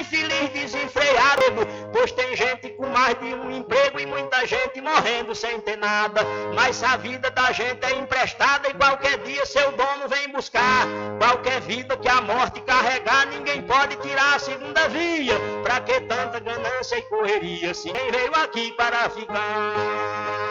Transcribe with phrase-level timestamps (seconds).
[0.00, 1.42] Infeliz desenfreada,
[1.92, 6.22] pois tem gente com mais de um emprego e muita gente morrendo sem ter nada.
[6.54, 10.86] Mas a vida da gente é emprestada e qualquer dia seu dono vem buscar.
[11.18, 15.34] Qualquer vida que a morte carregar, ninguém pode tirar a segunda via.
[15.62, 20.50] Pra que tanta ganância e correria se quem veio aqui para ficar?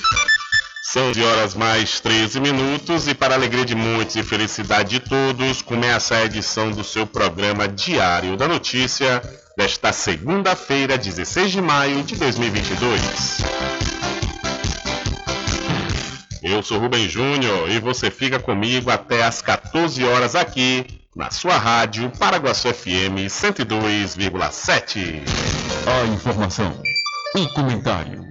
[0.91, 5.61] São 11 horas mais 13 minutos e para alegria de muitos e felicidade de todos,
[5.61, 9.21] começa a edição do seu programa Diário da Notícia
[9.55, 13.01] desta segunda-feira, 16 de maio de 2022.
[16.43, 20.85] Eu sou Rubem Júnior e você fica comigo até às 14 horas aqui
[21.15, 25.21] na sua rádio Paraguaçu FM 102,7.
[25.87, 26.83] A informação,
[27.37, 28.30] o comentário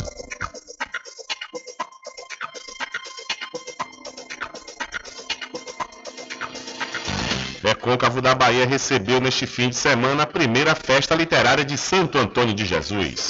[7.81, 12.53] Recôncavo da Bahia recebeu neste fim de semana a primeira festa literária de Santo Antônio
[12.53, 13.29] de Jesus.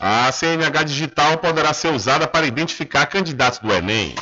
[0.00, 4.12] A CNH digital poderá ser usada para identificar candidatos do Enem.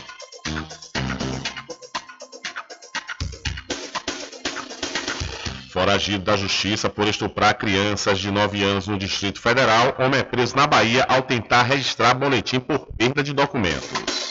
[5.71, 10.55] Foragido da Justiça por estuprar crianças de 9 anos no Distrito Federal, homem é preso
[10.57, 14.25] na Bahia ao tentar registrar boletim por perda de documentos.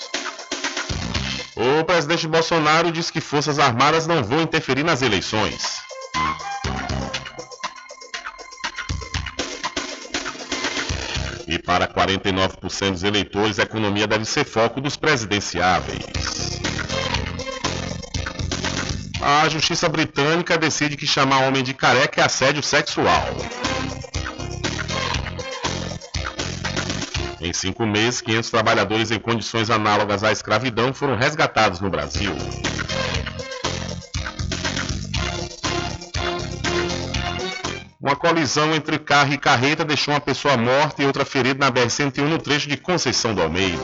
[1.56, 5.82] O presidente Bolsonaro diz que Forças Armadas não vão interferir nas eleições.
[11.48, 16.06] E para 49% dos eleitores, a economia deve ser foco dos presidenciáveis.
[19.22, 23.30] A justiça britânica decide que chamar homem de careca é assédio sexual.
[27.46, 32.36] Em cinco meses, 500 trabalhadores em condições análogas à escravidão foram resgatados no Brasil.
[38.02, 42.24] Uma colisão entre carro e carreta deixou uma pessoa morta e outra ferida na BR-101
[42.24, 43.78] no trecho de Conceição do Almeida.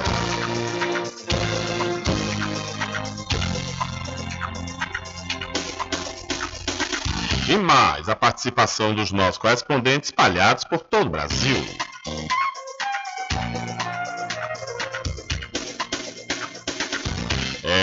[7.47, 11.63] E mais a participação dos nossos correspondentes espalhados por todo o Brasil.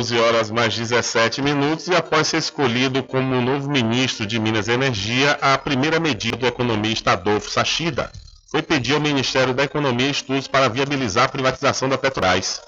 [0.00, 4.72] 12 horas mais 17 minutos e após ser escolhido como novo ministro de Minas e
[4.72, 8.10] Energia, a primeira medida do economista Adolfo Sachida
[8.50, 12.62] foi pedir ao Ministério da Economia estudos para viabilizar a privatização da Petrobras.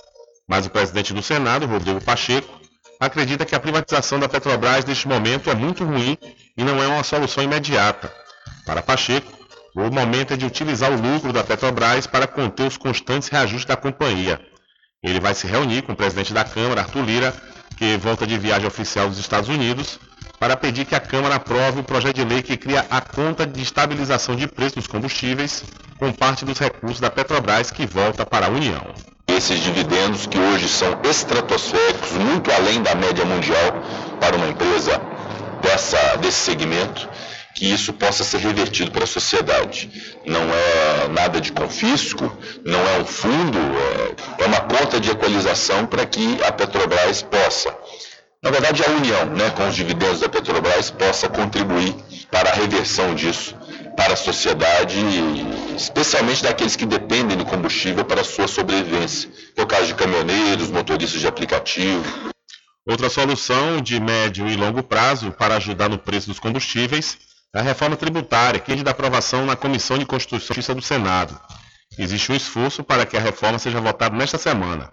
[0.47, 2.53] Mas o presidente do Senado, Rodrigo Pacheco,
[3.01, 6.19] acredita que a privatização da Petrobras neste momento é muito ruim
[6.55, 8.13] e não é uma solução imediata.
[8.67, 9.33] Para Pacheco,
[9.75, 13.77] o momento é de utilizar o lucro da Petrobras para conter os constantes reajustes da
[13.77, 14.52] companhia
[15.03, 17.35] ele vai se reunir com o presidente da Câmara, Arthur Lira,
[17.77, 19.99] que volta de viagem oficial dos Estados Unidos,
[20.39, 23.61] para pedir que a Câmara aprove o projeto de lei que cria a conta de
[23.61, 25.65] estabilização de preços dos combustíveis,
[25.99, 28.95] com parte dos recursos da Petrobras que volta para a União.
[29.27, 33.83] Esses dividendos que hoje são estratosféricos, muito além da média mundial
[34.21, 35.01] para uma empresa
[35.63, 37.09] dessa, desse segmento,
[37.55, 39.91] que isso possa ser revertido para a sociedade.
[40.27, 45.87] Não é nada de confisco, não é um fundo, é, é uma conta de equalização
[45.87, 47.77] para que a Petrobras possa,
[48.43, 51.95] na verdade a União, né, com os dividendos da Petrobras, possa contribuir
[52.31, 53.55] para a reversão disso
[53.97, 54.99] para a sociedade,
[55.77, 59.31] especialmente daqueles que dependem do combustível para a sua sobrevivência.
[59.55, 62.33] É o caso de caminhoneiros, motoristas de aplicativo.
[62.87, 67.19] Outra solução de médio e longo prazo para ajudar no preço dos combustíveis
[67.55, 71.39] a reforma tributária, que é de aprovação na Comissão de Constituição e Justiça do Senado.
[71.99, 74.91] Existe um esforço para que a reforma seja votada nesta semana.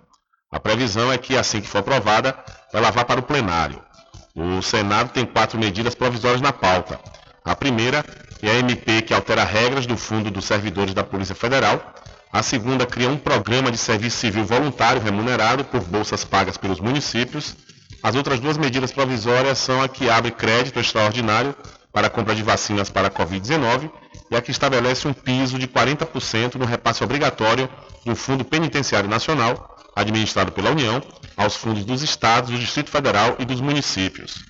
[0.52, 2.38] A previsão é que, assim que for aprovada,
[2.74, 3.82] vai lavar para o plenário.
[4.36, 7.00] O Senado tem quatro medidas provisórias na pauta.
[7.46, 8.04] A primeira
[8.42, 11.94] é a MP que altera regras do Fundo dos Servidores da Polícia Federal.
[12.32, 17.56] A segunda cria um programa de serviço civil voluntário remunerado por bolsas pagas pelos municípios.
[18.04, 21.56] As outras duas medidas provisórias são a que abre crédito extraordinário
[21.92, 23.92] para a compra de vacinas para a Covid-19
[24.32, 27.70] e a que estabelece um piso de 40% no repasse obrigatório
[28.06, 31.02] do Fundo Penitenciário Nacional, administrado pela União,
[31.36, 34.44] aos fundos dos estados, do Distrito Federal e dos municípios.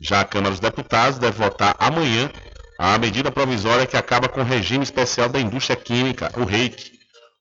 [0.00, 2.30] Já a Câmara dos Deputados deve votar amanhã
[2.78, 6.92] a medida provisória que acaba com o regime especial da indústria química, o REIC.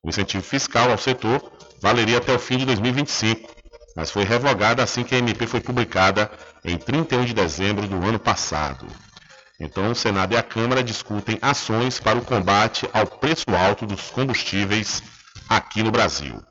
[0.04, 3.54] O incentivo fiscal ao setor valeria até o fim de 2025,
[3.96, 6.32] mas foi revogada assim que a MP foi publicada
[6.64, 8.88] em 31 de dezembro do ano passado.
[9.60, 14.12] Então, o Senado e a Câmara discutem ações para o combate ao preço alto dos
[14.12, 15.02] combustíveis
[15.48, 16.44] aqui no Brasil.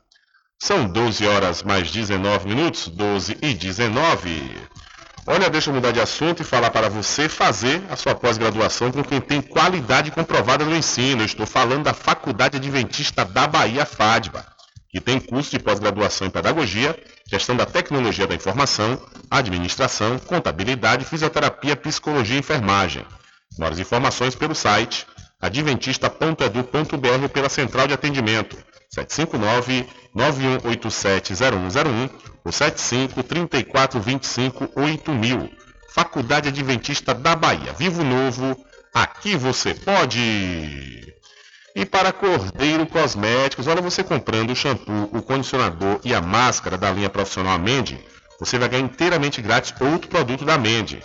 [0.57, 4.67] São 12 horas mais 19 minutos, 12 e 19.
[5.27, 9.03] Olha, deixa eu mudar de assunto e falar para você fazer a sua pós-graduação com
[9.03, 11.21] quem tem qualidade comprovada no ensino.
[11.21, 14.45] Eu estou falando da Faculdade Adventista da Bahia, FADBA,
[14.95, 16.97] que tem curso de pós-graduação em Pedagogia,
[17.29, 18.97] Gestão da Tecnologia da Informação,
[19.29, 23.05] Administração, Contabilidade, Fisioterapia, Psicologia e Enfermagem.
[23.59, 25.05] Mais informações pelo site
[25.41, 28.55] adventista.edu.br pela Central de Atendimento
[30.15, 32.09] 759-9187-0101
[32.45, 35.51] ou 75-3425-8000.
[35.93, 37.73] Faculdade Adventista da Bahia.
[37.73, 38.57] Vivo Novo,
[38.93, 41.13] aqui você pode!
[41.75, 46.89] E para Cordeiro Cosméticos, olha você comprando o shampoo, o condicionador e a máscara da
[46.89, 47.99] linha profissional Mende,
[48.39, 51.03] você vai ganhar inteiramente grátis outro produto da Mende.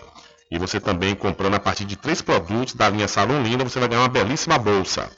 [0.49, 3.89] E você também comprando a partir de três produtos da linha Salon Linda, você vai
[3.89, 5.11] ganhar uma belíssima bolsa.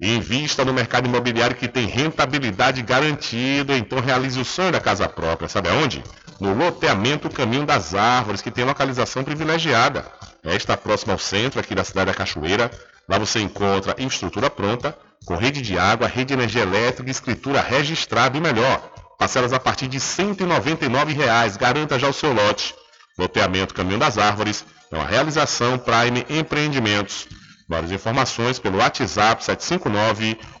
[0.00, 5.48] Invista no mercado imobiliário que tem rentabilidade garantida, então realize o sonho da casa própria.
[5.48, 6.02] Sabe aonde?
[6.40, 10.04] No loteamento Caminho das Árvores, que tem localização privilegiada.
[10.44, 12.70] É, está próximo ao centro aqui da cidade da Cachoeira,
[13.08, 14.94] Lá você encontra infraestrutura pronta,
[15.24, 18.78] com rede de água, rede de energia elétrica, escritura registrada e melhor.
[19.18, 21.56] Parcelas a partir de 199 reais.
[21.56, 22.74] Garanta já o seu lote.
[23.16, 27.28] Loteamento Caminho das Árvores é uma realização Prime Empreendimentos.
[27.68, 29.44] Mais informações pelo WhatsApp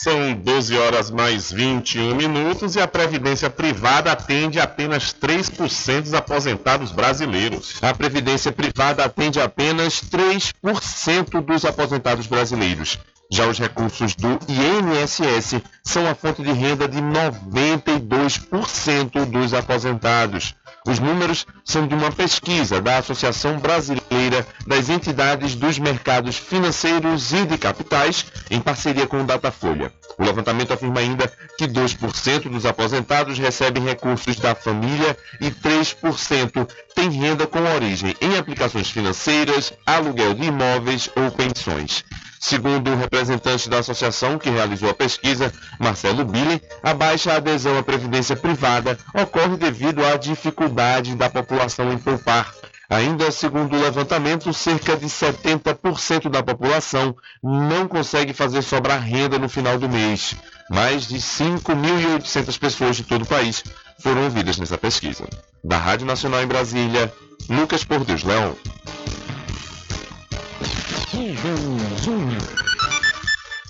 [0.00, 6.92] São 12 horas mais 21 minutos e a Previdência Privada atende apenas 3% dos aposentados
[6.92, 7.82] brasileiros.
[7.82, 12.96] A Previdência Privada atende apenas 3% dos aposentados brasileiros.
[13.30, 20.54] Já os recursos do INSS são a fonte de renda de 92% dos aposentados.
[20.86, 27.44] Os números são de uma pesquisa da Associação Brasileira das Entidades dos Mercados Financeiros e
[27.44, 29.92] de Capitais, em parceria com o Datafolha.
[30.18, 37.10] O levantamento afirma ainda que 2% dos aposentados recebem recursos da família e 3% têm
[37.10, 42.04] renda com origem em aplicações financeiras, aluguel de imóveis ou pensões.
[42.40, 47.82] Segundo o representante da associação que realizou a pesquisa, Marcelo Billy, a baixa adesão à
[47.82, 52.52] previdência privada ocorre devido à dificuldade da população em poupar.
[52.90, 59.48] Ainda segundo o levantamento, cerca de 70% da população não consegue fazer sobrar renda no
[59.48, 60.34] final do mês.
[60.70, 63.62] Mais de 5.800 pessoas de todo o país
[63.98, 65.24] foram ouvidas nessa pesquisa.
[65.62, 67.12] Da Rádio Nacional em Brasília,
[67.48, 68.56] Lucas Por Deus Leão.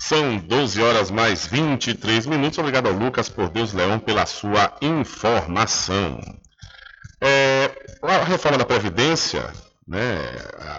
[0.09, 2.57] São 12 horas mais 23 minutos.
[2.57, 6.19] Obrigado ao Lucas por Deus Leão pela sua informação.
[7.21, 7.69] É,
[8.01, 9.53] a reforma da Previdência,
[9.87, 10.17] né,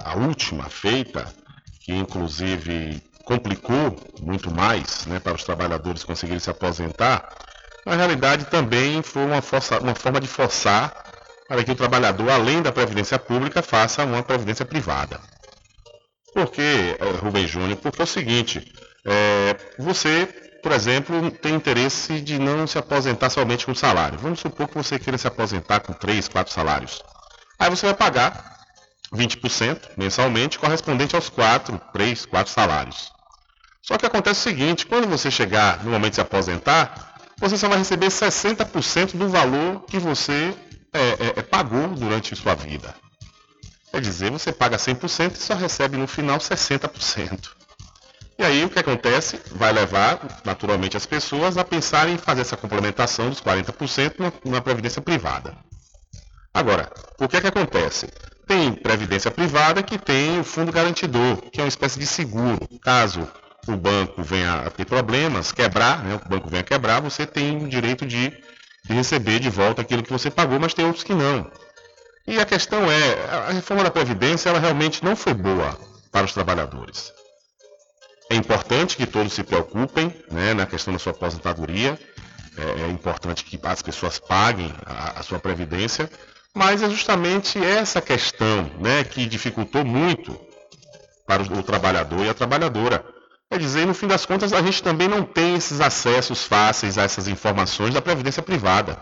[0.05, 1.33] a última feita,
[1.79, 7.29] que inclusive complicou muito mais né, para os trabalhadores conseguirem se aposentar,
[7.87, 10.93] na realidade também foi uma, força, uma forma de forçar
[11.47, 15.21] para que o trabalhador, além da Previdência Pública, faça uma Previdência Privada.
[16.35, 17.77] Por que, eh, Rubem Júnior?
[17.79, 18.73] Porque é o seguinte,
[19.05, 20.27] é, você,
[20.63, 24.19] por exemplo, tem interesse de não se aposentar somente com salário.
[24.19, 27.03] Vamos supor que você queira se aposentar com 3, 4 salários.
[27.59, 28.59] Aí você vai pagar
[29.13, 33.13] 20% mensalmente, correspondente aos 4, 3, 4 salários.
[33.83, 37.69] Só que acontece o seguinte, quando você chegar no momento de se aposentar, você só
[37.69, 40.55] vai receber 60% do valor que você
[40.93, 42.95] é, é, é, pagou durante sua vida.
[43.91, 47.60] Quer dizer, você paga 100% e só recebe no final 60%.
[48.41, 49.39] E aí o que acontece?
[49.53, 54.63] Vai levar naturalmente as pessoas a pensarem em fazer essa complementação dos 40% na, na
[54.63, 55.55] previdência privada.
[56.55, 58.09] Agora, o que é que acontece?
[58.47, 62.67] Tem previdência privada que tem o fundo garantidor, que é uma espécie de seguro.
[62.81, 63.29] Caso
[63.69, 67.69] o banco venha a ter problemas, quebrar, né, o banco venha quebrar, você tem o
[67.69, 71.51] direito de, de receber de volta aquilo que você pagou, mas tem outros que não.
[72.27, 75.79] E a questão é, a reforma da Previdência ela realmente não foi boa
[76.11, 77.20] para os trabalhadores.
[78.31, 81.99] É importante que todos se preocupem né, na questão da sua aposentadoria.
[82.57, 86.09] É, é importante que as pessoas paguem a, a, sua previdência,
[86.55, 90.39] mas é justamente essa questão né, que dificultou muito
[91.27, 93.05] para o, o trabalhador e a trabalhadora.
[93.51, 97.03] Quer dizer, no fim das contas, a gente também não tem esses acessos fáceis a
[97.03, 98.97] essas informações da previdência privada.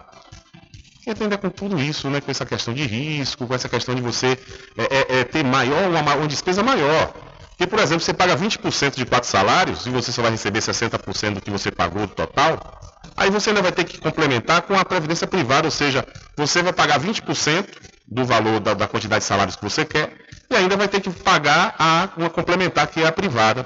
[1.06, 2.22] E tem a ver com tudo isso, né?
[2.22, 4.38] com essa questão de risco, com essa questão de você
[4.76, 7.27] é, é, é ter maior, uma, uma despesa maior.
[7.58, 11.34] Porque, por exemplo, você paga 20% de quatro salários e você só vai receber 60%
[11.34, 12.80] do que você pagou do total,
[13.16, 16.72] aí você ainda vai ter que complementar com a previdência privada, ou seja, você vai
[16.72, 17.66] pagar 20%
[18.06, 20.16] do valor da, da, quantidade de salários que você quer
[20.48, 23.64] e ainda vai ter que pagar a, uma complementar que é a privada,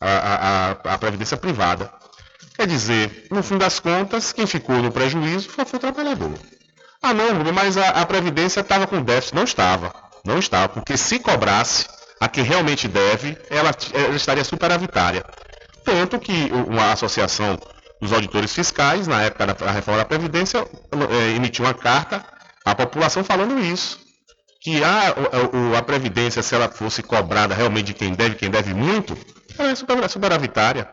[0.00, 1.92] a, a, a previdência privada.
[2.54, 6.32] Quer dizer, no fim das contas, quem ficou no prejuízo foi, foi o trabalhador.
[7.02, 9.34] Ah não, mas a, a Previdência estava com déficit.
[9.34, 9.94] Não estava.
[10.24, 11.86] Não estava, porque se cobrasse,
[12.20, 15.24] a quem realmente deve, ela, ela estaria superavitária.
[15.82, 17.58] Tanto que uma associação
[18.00, 22.24] dos auditores fiscais, na época da reforma da Previdência, é, emitiu uma carta
[22.64, 23.98] à população falando isso.
[24.62, 28.74] Que a, a, a, Previdência, se ela fosse cobrada realmente de quem deve, quem deve
[28.74, 29.16] muito,
[29.58, 30.88] ela é super, superavitária.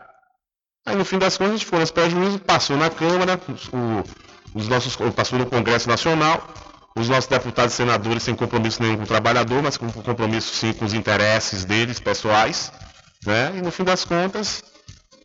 [0.86, 3.38] Aí no fim das contas, foram os prejuízos, passou na Câmara,
[3.74, 6.48] o, os nossos, passou no Congresso Nacional,
[6.98, 10.74] os nossos deputados e senadores sem compromisso nenhum com o trabalhador, mas com compromisso sim
[10.74, 12.72] com os interesses deles, pessoais.
[13.26, 13.54] Né?
[13.56, 14.64] E no fim das contas,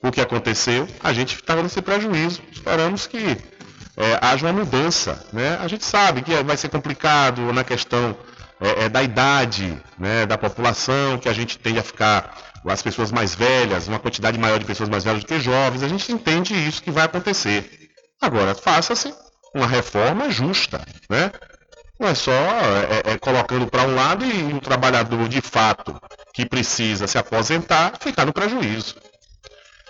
[0.03, 2.43] o que aconteceu, a gente estava nesse prejuízo.
[2.51, 3.39] Esperamos que
[3.97, 5.25] é, haja uma mudança.
[5.33, 5.57] Né?
[5.61, 8.17] A gente sabe que vai ser complicado na questão
[8.61, 13.11] é, é, da idade né, da população, que a gente tende a ficar as pessoas
[13.11, 16.55] mais velhas, uma quantidade maior de pessoas mais velhas do que jovens, a gente entende
[16.55, 17.91] isso que vai acontecer.
[18.21, 19.13] Agora, faça-se
[19.53, 20.81] uma reforma justa,
[21.11, 21.33] né?
[21.99, 26.01] Não é só é, é, colocando para um lado e um trabalhador de fato
[26.35, 28.97] que precisa se aposentar ficar no prejuízo.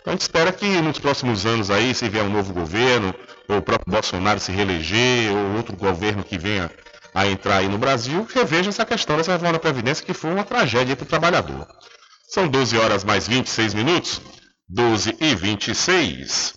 [0.01, 3.15] Então a gente espera que nos próximos anos aí, se vier um novo governo,
[3.49, 6.71] ou o próprio Bolsonaro se reeleger, ou outro governo que venha
[7.15, 10.45] a entrar aí no Brasil, reveja essa questão dessa reforma da Previdência que foi uma
[10.45, 11.69] tragédia para o trabalhador.
[12.29, 14.21] São 12 horas mais 26 minutos,
[14.69, 16.55] 12 e 26.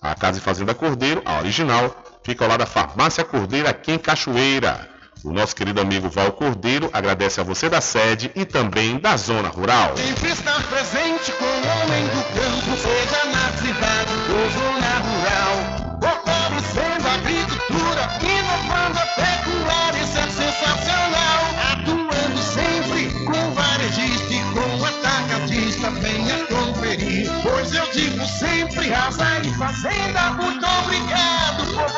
[0.01, 3.99] A Casa e Fazenda Cordeiro, a original, fica ao lado da Farmácia Cordeiro aqui em
[3.99, 4.92] Cachoeira.
[5.23, 9.47] O nosso querido amigo Val Cordeiro agradece a você da sede e também da zona
[9.47, 9.95] rural.
[9.95, 15.55] Sempre estar presente com o homem do campo, seja na cidade ou zona rural.
[16.01, 21.41] Fortalecendo a agricultura, inovando a pecuária, isso é sensacional.
[21.71, 27.31] Atuando sempre com varejista e com atacadista, venha conferir.
[27.43, 30.62] Pois eu digo sempre, Casa e Fazenda, muito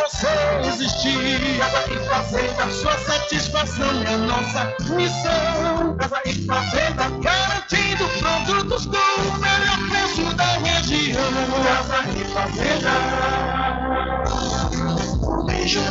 [0.06, 0.28] você
[0.68, 1.58] existir.
[1.58, 5.98] Casa e Fazenda, sua satisfação é nossa missão.
[5.98, 11.22] Casa e Fazenda, garantindo produtos com o melhor preço da região.
[11.64, 12.92] Casa e Fazenda.
[15.46, 15.82] Beijo,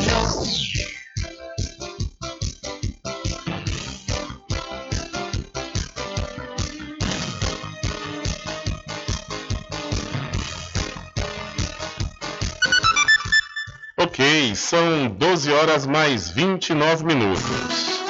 [14.15, 18.01] Ok, são 12 horas mais 29 minutos.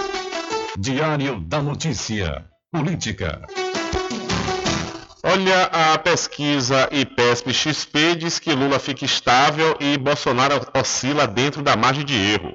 [0.78, 2.46] Diário da Notícia.
[2.72, 3.42] Política.
[5.24, 12.06] Olha, a pesquisa IPESP-XP diz que Lula fica estável e Bolsonaro oscila dentro da margem
[12.06, 12.54] de erro.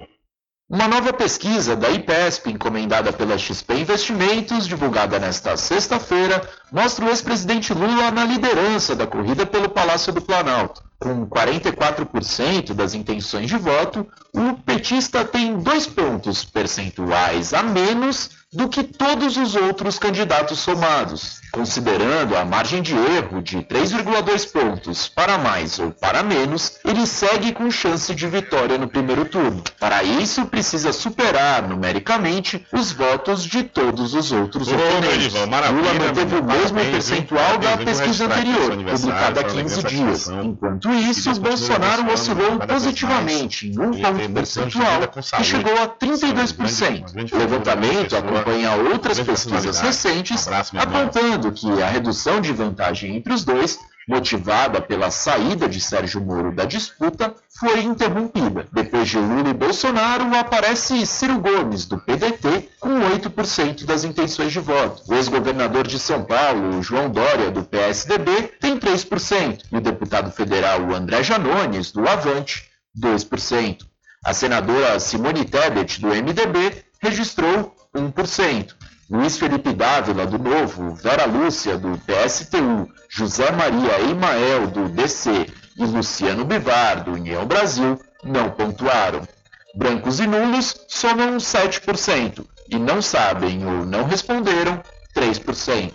[0.68, 7.74] Uma nova pesquisa da IPESP, encomendada pela XP Investimentos, divulgada nesta sexta-feira, mostra o ex-presidente
[7.74, 10.88] Lula na liderança da corrida pelo Palácio do Planalto.
[11.00, 18.68] Com 44% das intenções de voto, o petista tem dois pontos percentuais a menos do
[18.68, 21.40] que todos os outros candidatos somados.
[21.52, 27.52] Considerando a margem de erro de 3,2 pontos para mais ou para menos, ele segue
[27.52, 29.62] com chance de vitória no primeiro turno.
[29.78, 35.32] Para isso, precisa superar numericamente os votos de todos os outros Ô, oponentes.
[35.32, 40.28] Lula manteve o mesmo percentual da pesquisa anterior, publicada há parabéns 15 pela dias.
[40.28, 45.88] Enquanto Que isso, Bolsonaro oscilou positivamente em um ponto percentual com e chegou a Uma
[45.88, 47.12] 32%.
[47.12, 53.44] grande O levantamento acompanha outras pesquisas recentes, apontando que a redução de vantagem entre os
[53.44, 53.78] dois,
[54.10, 58.66] motivada pela saída de Sérgio Moro da disputa, foi interrompida.
[58.72, 64.58] Depois de Lula e Bolsonaro, aparece Ciro Gomes, do PDT, com 8% das intenções de
[64.58, 65.02] voto.
[65.06, 69.60] O ex-governador de São Paulo, João Dória, do PSDB, tem 3%.
[69.70, 72.68] E o deputado federal André Janones, do Avante,
[73.00, 73.86] 2%.
[74.24, 78.74] A senadora Simone Tebet, do MDB, registrou 1%.
[79.10, 85.84] Luiz Felipe Dávila, do Novo, Vera Lúcia, do PSTU, José Maria Emael, do DC e
[85.84, 89.26] Luciano Bivar, do União Brasil, não pontuaram.
[89.74, 94.80] Brancos e nulos somam 7% e não sabem ou não responderam
[95.16, 95.92] 3%.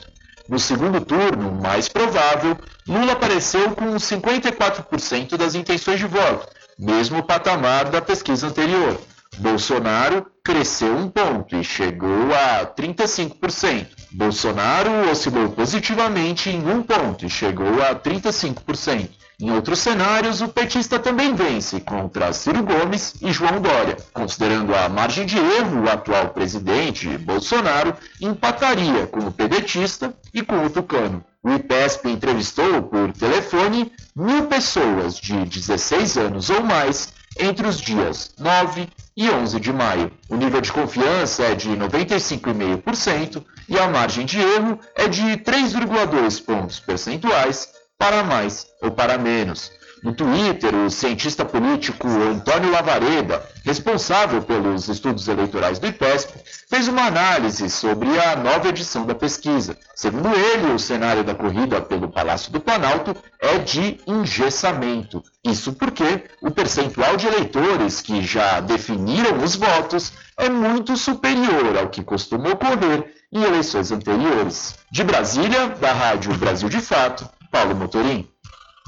[0.49, 7.85] No segundo turno, mais provável, Lula apareceu com 54% das intenções de voto, mesmo patamar
[7.85, 8.99] da pesquisa anterior.
[9.37, 13.87] Bolsonaro cresceu um ponto e chegou a 35%.
[14.11, 19.09] Bolsonaro oscilou positivamente em um ponto e chegou a 35%.
[19.37, 23.97] Em outros cenários, o petista também vence contra Ciro Gomes e João Dória.
[24.13, 30.65] Considerando a margem de erro, o atual presidente, Bolsonaro, empataria com o pedetista e com
[30.65, 31.21] o tucano.
[31.43, 38.33] O IPESP entrevistou por telefone mil pessoas de 16 anos ou mais entre os dias
[38.39, 40.11] 9 e 11 de maio.
[40.29, 46.43] O nível de confiança é de 95,5% e a margem de erro é de 3,2
[46.43, 49.71] pontos percentuais para mais ou para menos.
[50.05, 56.31] No Twitter, o cientista político Antônio Lavareda, responsável pelos estudos eleitorais do IPESP,
[56.69, 59.75] fez uma análise sobre a nova edição da pesquisa.
[59.95, 65.23] Segundo ele, o cenário da corrida pelo Palácio do Planalto é de engessamento.
[65.43, 71.89] Isso porque o percentual de eleitores que já definiram os votos é muito superior ao
[71.89, 74.75] que costuma ocorrer em eleições anteriores.
[74.91, 78.34] De Brasília, da Rádio Brasil de Fato, Paulo Motorim.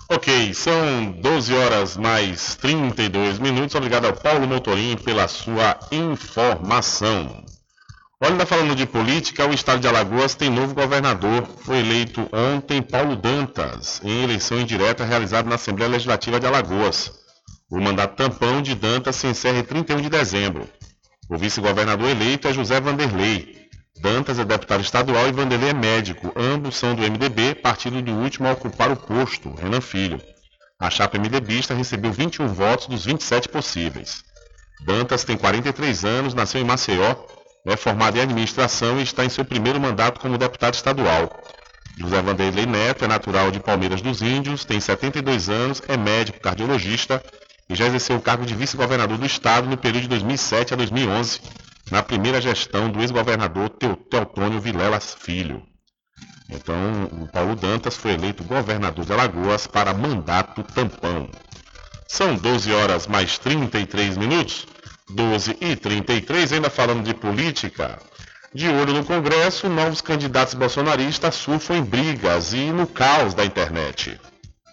[0.09, 3.75] Ok, são 12 horas mais 32 minutos.
[3.75, 7.43] Obrigado ao Paulo Motorim pela sua informação.
[8.21, 11.45] Olha, ainda falando de política, o estado de Alagoas tem novo governador.
[11.59, 17.11] Foi eleito ontem Paulo Dantas, em eleição indireta realizada na Assembleia Legislativa de Alagoas.
[17.69, 20.69] O mandato tampão de Dantas se encerra em 31 de dezembro.
[21.29, 23.66] O vice-governador eleito é José Vanderlei.
[23.99, 26.31] Dantas é deputado estadual e Vanderlei é médico.
[26.35, 30.21] Ambos são do MDB, partido do último a ocupar o posto, Renan Filho.
[30.79, 34.23] A chapa MDBista recebeu 21 votos dos 27 possíveis.
[34.85, 37.15] Dantas tem 43 anos, nasceu em Maceió,
[37.65, 41.41] é formado em administração e está em seu primeiro mandato como deputado estadual.
[41.97, 47.23] José Vanderlei Neto é natural de Palmeiras dos Índios, tem 72 anos, é médico cardiologista
[47.67, 51.41] e já exerceu o cargo de vice-governador do estado no período de 2007 a 2011
[51.91, 55.63] na primeira gestão do ex-governador Teotônio Vilelas Filho.
[56.49, 61.29] Então, o Paulo Dantas foi eleito governador de Alagoas para mandato tampão.
[62.07, 64.65] São 12 horas mais 33 minutos.
[65.09, 67.97] 12 e 33, ainda falando de política.
[68.53, 74.19] De olho no Congresso, novos candidatos bolsonaristas surfam em brigas e no caos da internet.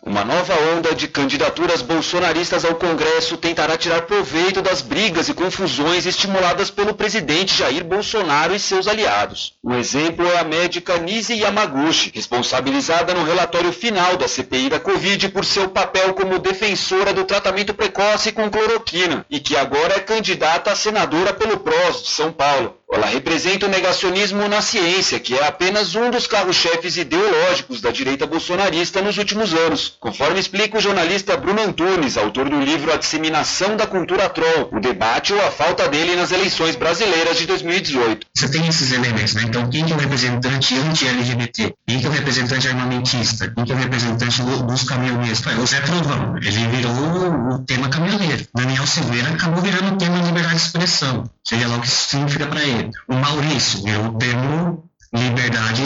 [0.07, 6.05] Uma nova onda de candidaturas bolsonaristas ao Congresso tentará tirar proveito das brigas e confusões
[6.05, 9.55] estimuladas pelo presidente Jair Bolsonaro e seus aliados.
[9.63, 15.31] O exemplo é a médica Nise Yamaguchi, responsabilizada no relatório final da CPI da Covid
[15.31, 20.71] por seu papel como defensora do tratamento precoce com cloroquina e que agora é candidata
[20.71, 22.77] a senadora pelo PROS de São Paulo.
[22.95, 28.25] Ela representa o negacionismo na ciência, que é apenas um dos carros-chefes ideológicos da direita
[28.25, 33.77] bolsonarista nos últimos anos, conforme explica o jornalista Bruno Antunes, autor do livro A Disseminação
[33.77, 38.29] da Cultura Troll, o debate ou a falta dele nas eleições brasileiras de 2018.
[38.33, 39.43] Você tem esses elementos, né?
[39.45, 41.75] Então, quem que é o representante anti-LGBT?
[41.89, 43.53] Quem que é o representante armamentista?
[43.57, 45.43] Quem que é o representante do, dos caminhoneiros?
[45.45, 48.47] O Zé Trovão, ele virou o tema caminhoneiro.
[48.55, 52.63] Daniel Silveira acabou virando o tema liberdade de expressão, seja lá o que significa para
[52.63, 52.84] ele.
[53.09, 55.83] O Maurício virou o termo liberdade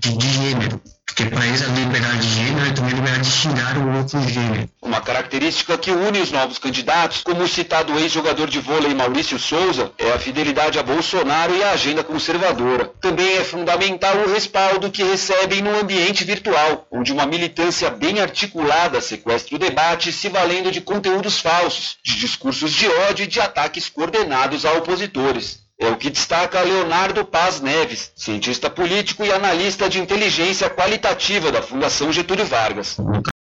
[0.00, 0.80] de, de gênero.
[1.06, 4.68] Porque para eles a liberdade de gênero é também liberdade de xingar o outro gênero.
[4.80, 9.92] Uma característica que une os novos candidatos, como o citado ex-jogador de vôlei Maurício Souza,
[9.98, 12.92] é a fidelidade a Bolsonaro e a agenda conservadora.
[13.00, 19.00] Também é fundamental o respaldo que recebem no ambiente virtual, onde uma militância bem articulada
[19.00, 23.88] sequestra o debate se valendo de conteúdos falsos, de discursos de ódio e de ataques
[23.88, 25.59] coordenados a opositores.
[25.80, 31.62] É o que destaca Leonardo Paz Neves, cientista político e analista de inteligência qualitativa da
[31.62, 32.98] Fundação Getúlio Vargas.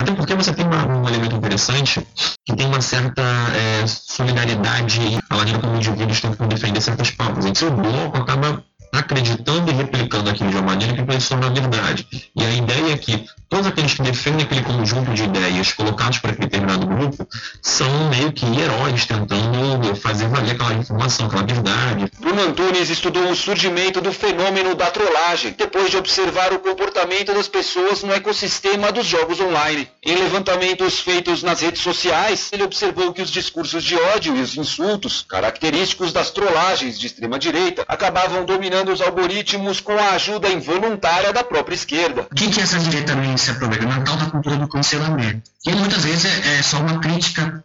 [0.00, 2.04] Até porque você tem uma, um elemento interessante
[2.44, 7.44] que tem uma certa é, solidariedade à maneira como indivíduos tentam defender certas pautas.
[7.44, 12.06] Então, o bloco acaba acreditando e replicando aquilo de uma maneira que se tornar verdade.
[12.36, 16.32] E a ideia é que todos aqueles que defendem aquele conjunto de ideias colocados para
[16.32, 17.26] aquele determinado grupo
[17.60, 22.10] são meio que heróis tentando fazer valer aquela informação, aquela verdade.
[22.18, 27.48] Bruno Antunes estudou o surgimento do fenômeno da trollagem, depois de observar o comportamento das
[27.48, 29.88] pessoas no ecossistema dos jogos online.
[30.02, 34.56] Em levantamentos feitos nas redes sociais, ele observou que os discursos de ódio e os
[34.56, 41.44] insultos, característicos das trollagens de extrema-direita, acabavam dominando os algoritmos com a ajuda involuntária da
[41.44, 42.26] própria esquerda.
[42.30, 43.14] O que, que essa direita?
[43.14, 45.50] Na tal da cultura do cancelamento.
[45.66, 47.62] E muitas vezes é, é só uma crítica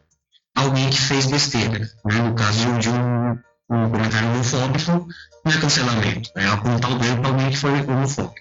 [0.55, 1.79] a alguém que fez besteira.
[2.05, 2.15] Né?
[2.15, 3.31] No caso de um,
[3.69, 5.07] um comentário homofóbico,
[5.45, 8.35] não é cancelamento, é apontar o dedo para alguém que foi homofóbico.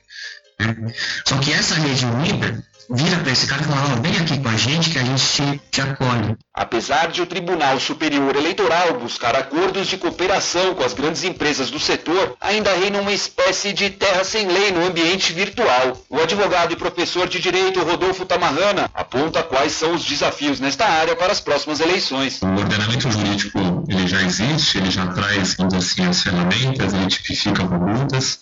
[0.60, 0.92] Né?
[1.26, 4.56] Só que essa rede unida vira para esse cara e fala, vem aqui com a
[4.56, 6.36] gente que a gente te, acolhe.
[6.54, 11.78] Apesar de o Tribunal Superior Eleitoral buscar acordos de cooperação com as grandes empresas do
[11.78, 15.96] setor, ainda reina uma espécie de terra sem lei no ambiente virtual.
[16.08, 21.14] O advogado e professor de direito Rodolfo Tamarrana aponta quais são os desafios nesta área
[21.14, 22.40] para as próximas eleições.
[22.42, 28.40] O ordenamento jurídico ele já existe, ele já traz, assim, as ferramentas, ele tipifica perguntas,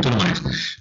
[0.00, 0.40] tudo mais.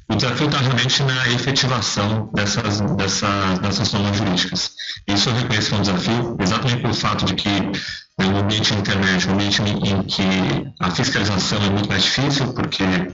[0.09, 4.71] O desafio está realmente na efetivação dessas, dessas, dessas normas jurídicas.
[5.07, 7.49] Isso eu reconheço que é um desafio, exatamente pelo fato de que
[8.19, 10.23] no ambiente internet, um ambiente em que
[10.79, 13.07] a fiscalização é muito mais difícil, porque né,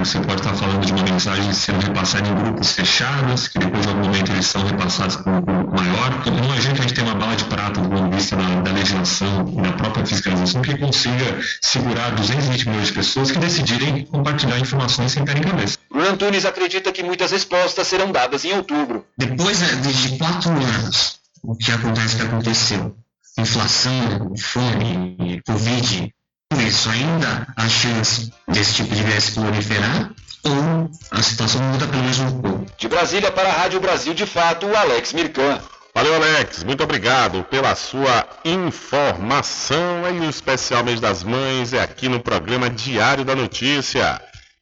[0.00, 3.88] você pode estar falando de uma mensagem sendo repassada em grupos fechados, que depois, em
[3.90, 6.26] algum momento, eles são repassados para um grupo maior.
[6.26, 8.60] Não imagino que a gente tenha uma bala de prata do ponto de vista da,
[8.62, 14.06] da legislação e da própria fiscalização que consiga segurar 220 milhões de pessoas que decidirem
[14.06, 15.78] compartilhar informações sem terem cabeça.
[15.90, 19.04] Bruno Antunes acredita que muitas respostas serão dadas em outubro.
[19.18, 22.96] Depois de quatro anos, o que acontece que aconteceu?
[23.38, 26.12] Inflação, fome, Covid,
[26.50, 30.10] por isso, ainda há chance desse tipo de viés proliferar
[30.44, 32.66] ou a situação muda pelo menos um pouco.
[32.76, 35.60] De Brasília para a Rádio Brasil de Fato, o Alex Mirkan.
[35.94, 36.64] Valeu, Alex.
[36.64, 40.02] Muito obrigado pela sua informação.
[40.12, 44.20] E o especial Mês das Mães é aqui no programa Diário da Notícia.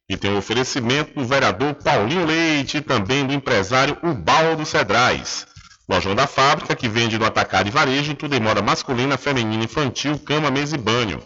[0.08, 5.46] E tem o um oferecimento do vereador Paulinho Leite e também do empresário Ubaldo Cedrais.
[5.88, 10.18] Lojão da Fábrica, que vende no atacado e varejo tudo em moda masculina, feminina, infantil,
[10.18, 11.22] cama, mesa e banho.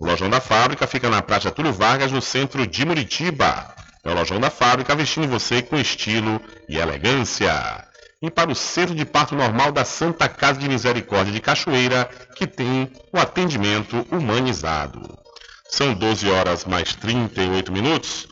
[0.00, 3.74] O Lojão da Fábrica fica na Praça Túlio Vargas, no centro de Muritiba.
[4.02, 7.84] É o Lojão da Fábrica vestindo você com estilo e elegância.
[8.22, 12.46] E para o Centro de Parto Normal da Santa Casa de Misericórdia de Cachoeira, que
[12.46, 15.18] tem o atendimento humanizado.
[15.68, 18.26] São 12 horas mais 38 minutos.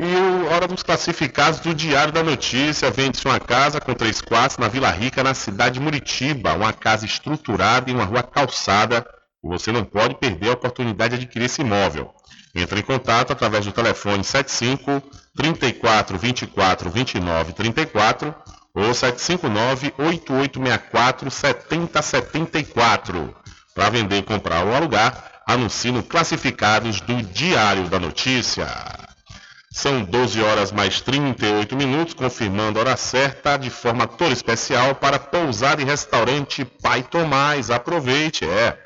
[0.00, 2.90] E o hora dos classificados do Diário da Notícia.
[2.90, 6.52] Vende-se uma casa com três quartos na Vila Rica, na cidade de Muritiba.
[6.54, 9.06] Uma casa estruturada em uma rua calçada
[9.46, 12.12] e você não pode perder a oportunidade de adquirir esse imóvel.
[12.54, 15.00] Entre em contato através do telefone 75
[15.36, 18.34] 34 24 29 34
[18.74, 23.36] ou 759 8864 7074.
[23.74, 28.66] Para vender, comprar ou alugar, anuncie no Classificados do Diário da Notícia.
[29.70, 35.18] São 12 horas mais 38 minutos, confirmando a hora certa de forma toda especial para
[35.18, 37.70] pousar e restaurante Pai Tomás.
[37.70, 38.85] Aproveite, é.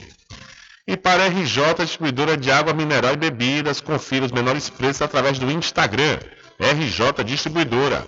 [0.87, 5.37] E para a RJ Distribuidora de Água Mineral e Bebidas, confira os menores preços através
[5.37, 6.17] do Instagram,
[6.59, 8.07] RJ Distribuidora.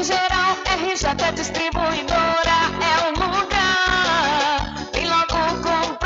[0.00, 0.56] em geral.
[0.64, 4.88] RJ Distribuidora é um lugar.
[4.94, 6.00] Vem logo comprovar.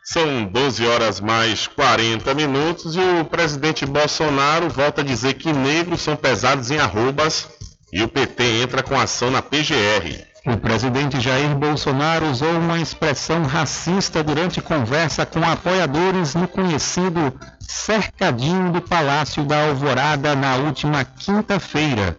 [0.03, 6.01] São 12 horas mais 40 minutos e o presidente Bolsonaro volta a dizer que negros
[6.01, 7.47] são pesados em arrobas
[7.91, 10.23] e o PT entra com ação na PGR.
[10.45, 18.71] O presidente Jair Bolsonaro usou uma expressão racista durante conversa com apoiadores no conhecido cercadinho
[18.71, 22.15] do Palácio da Alvorada na última quinta-feira.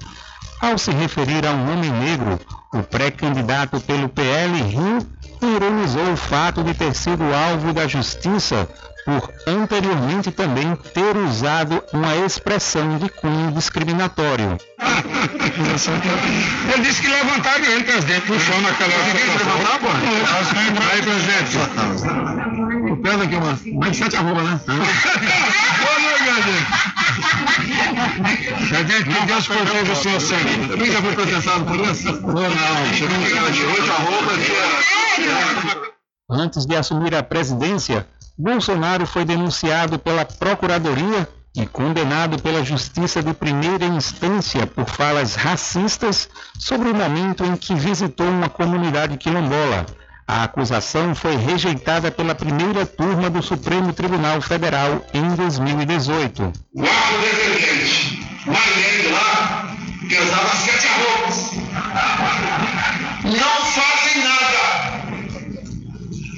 [0.61, 2.39] Ao se referir a um homem negro,
[2.75, 4.99] o pré-candidato pelo PL Rio
[5.47, 8.69] ironizou o fato de ter sido alvo da justiça
[9.05, 14.59] por anteriormente também ter usado uma expressão de cunho discriminatório.
[16.73, 18.91] Ele disse que levantaram ele, presidente, puxou naquela.
[19.07, 19.89] Ninguém levantar, pô?
[20.93, 21.59] Aí, presidente.
[23.03, 23.59] Pesa aqui, uma.
[23.79, 24.61] Mais de sete arroba, né?
[29.27, 30.79] Deus proteja o senhor sempre.
[30.79, 32.13] Quem já foi processado por isso?
[32.21, 32.95] Não, não.
[32.95, 34.39] Chegou cara de oito arrobas
[36.31, 38.07] Antes de assumir a presidência,
[38.39, 46.29] Bolsonaro foi denunciado pela Procuradoria e condenado pela Justiça de Primeira Instância por falas racistas
[46.59, 49.85] sobre o momento em que visitou uma comunidade quilombola.
[50.33, 56.53] A acusação foi rejeitada pela primeira turma do Supremo Tribunal Federal em 2018.
[56.77, 59.77] Lá o descendente, mais negro lá,
[60.09, 61.51] que usava sete arrobas.
[63.25, 64.63] Não fazem nada.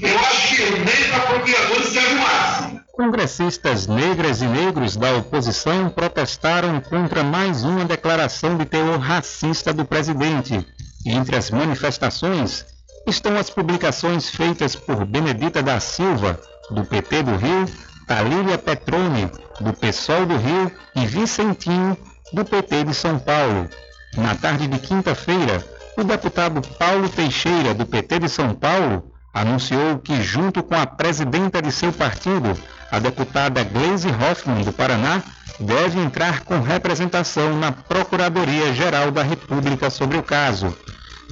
[0.01, 2.83] Eu acho que nem para procuradores serve mais.
[2.93, 9.85] Congressistas negras e negros da oposição protestaram contra mais uma declaração de teor racista do
[9.85, 10.67] presidente.
[11.05, 12.72] Entre as manifestações
[13.07, 16.39] estão as publicações feitas por Benedita da Silva,
[16.71, 17.67] do PT do Rio,
[18.07, 21.97] Talília Petrone, do PSOL do Rio e Vicentinho,
[22.33, 23.69] do PT de São Paulo.
[24.17, 25.65] Na tarde de quinta-feira,
[25.97, 31.61] o deputado Paulo Teixeira, do PT de São Paulo, anunciou que, junto com a presidenta
[31.63, 32.57] de seu partido,
[32.91, 35.23] a deputada Gleisi Hoffmann, do Paraná,
[35.59, 40.77] deve entrar com representação na Procuradoria-Geral da República sobre o caso.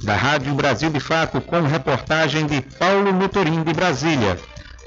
[0.03, 4.39] Da Rádio Brasil de Fato, com reportagem de Paulo Motorim de Brasília.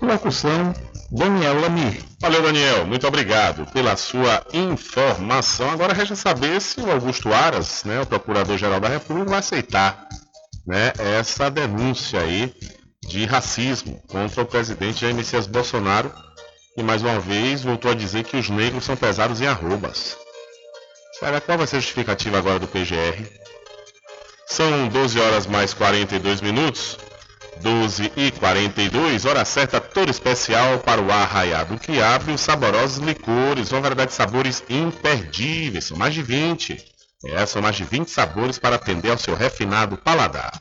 [0.02, 0.74] Locução,
[1.10, 2.02] Daniel Lamir.
[2.20, 2.86] Valeu, Daniel.
[2.86, 5.70] Muito obrigado pela sua informação.
[5.70, 10.08] Agora resta saber se o Augusto Aras, né, o Procurador-Geral da República, vai aceitar
[10.66, 12.52] né, essa denúncia aí
[13.08, 16.12] de racismo contra o presidente Jair Messias Bolsonaro,
[16.74, 20.16] que mais uma vez voltou a dizer que os negros são pesados em arrobas.
[21.18, 23.43] Será qual vai ser a justificativa agora do PGR?
[24.47, 26.99] São 12 horas mais 42 minutos.
[27.61, 33.70] 12 e 42, hora certa toda especial para o arraiado que abre os saborosos licores,
[33.70, 36.95] uma variedade de sabores imperdíveis, são mais de 20.
[37.26, 40.53] É, são mais de 20 sabores para atender ao seu refinado paladar.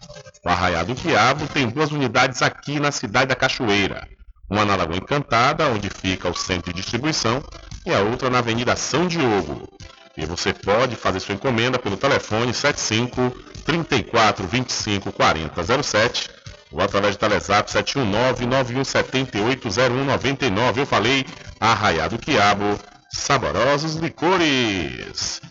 [0.46, 4.08] O Arraiado Quiabo tem duas unidades aqui na cidade da Cachoeira.
[4.50, 7.44] Uma na Lagoa Encantada, onde fica o centro de distribuição,
[7.86, 9.68] e a outra na Avenida São Diogo.
[10.16, 13.32] E você pode fazer sua encomenda pelo telefone 75
[13.66, 16.30] 34 25 40 07
[16.72, 20.82] ou através do Telezap 719 9178 0199.
[20.82, 21.26] Eu falei
[21.60, 22.80] Arraiado Quiabo,
[23.12, 25.42] saborosos licores.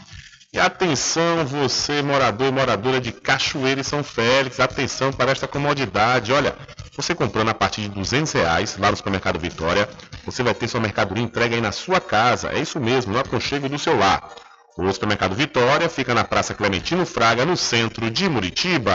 [0.53, 6.33] E atenção, você morador e moradora de Cachoeira e São Félix, atenção para esta comodidade.
[6.33, 6.55] Olha,
[6.95, 9.89] você comprando a partir de 200 reais lá no supermercado Vitória,
[10.27, 12.53] você vai ter sua mercadoria entregue aí na sua casa.
[12.53, 14.29] É isso mesmo, no aconchego do seu lar.
[14.77, 18.95] O supermercado Vitória fica na Praça Clementino Fraga, no centro de Muritiba.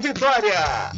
[0.00, 0.92] Vitória.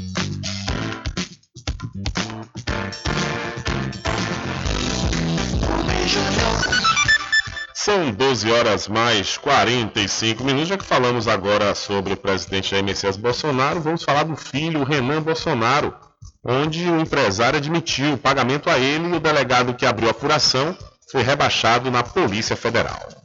[7.74, 10.68] São 12 horas mais 45 minutos.
[10.68, 15.20] Já que falamos agora sobre o presidente Jair Messias Bolsonaro, vamos falar do filho Renan
[15.20, 15.94] Bolsonaro,
[16.42, 20.76] onde o empresário admitiu o pagamento a ele e o delegado que abriu a apuração
[21.10, 23.23] foi rebaixado na Polícia Federal.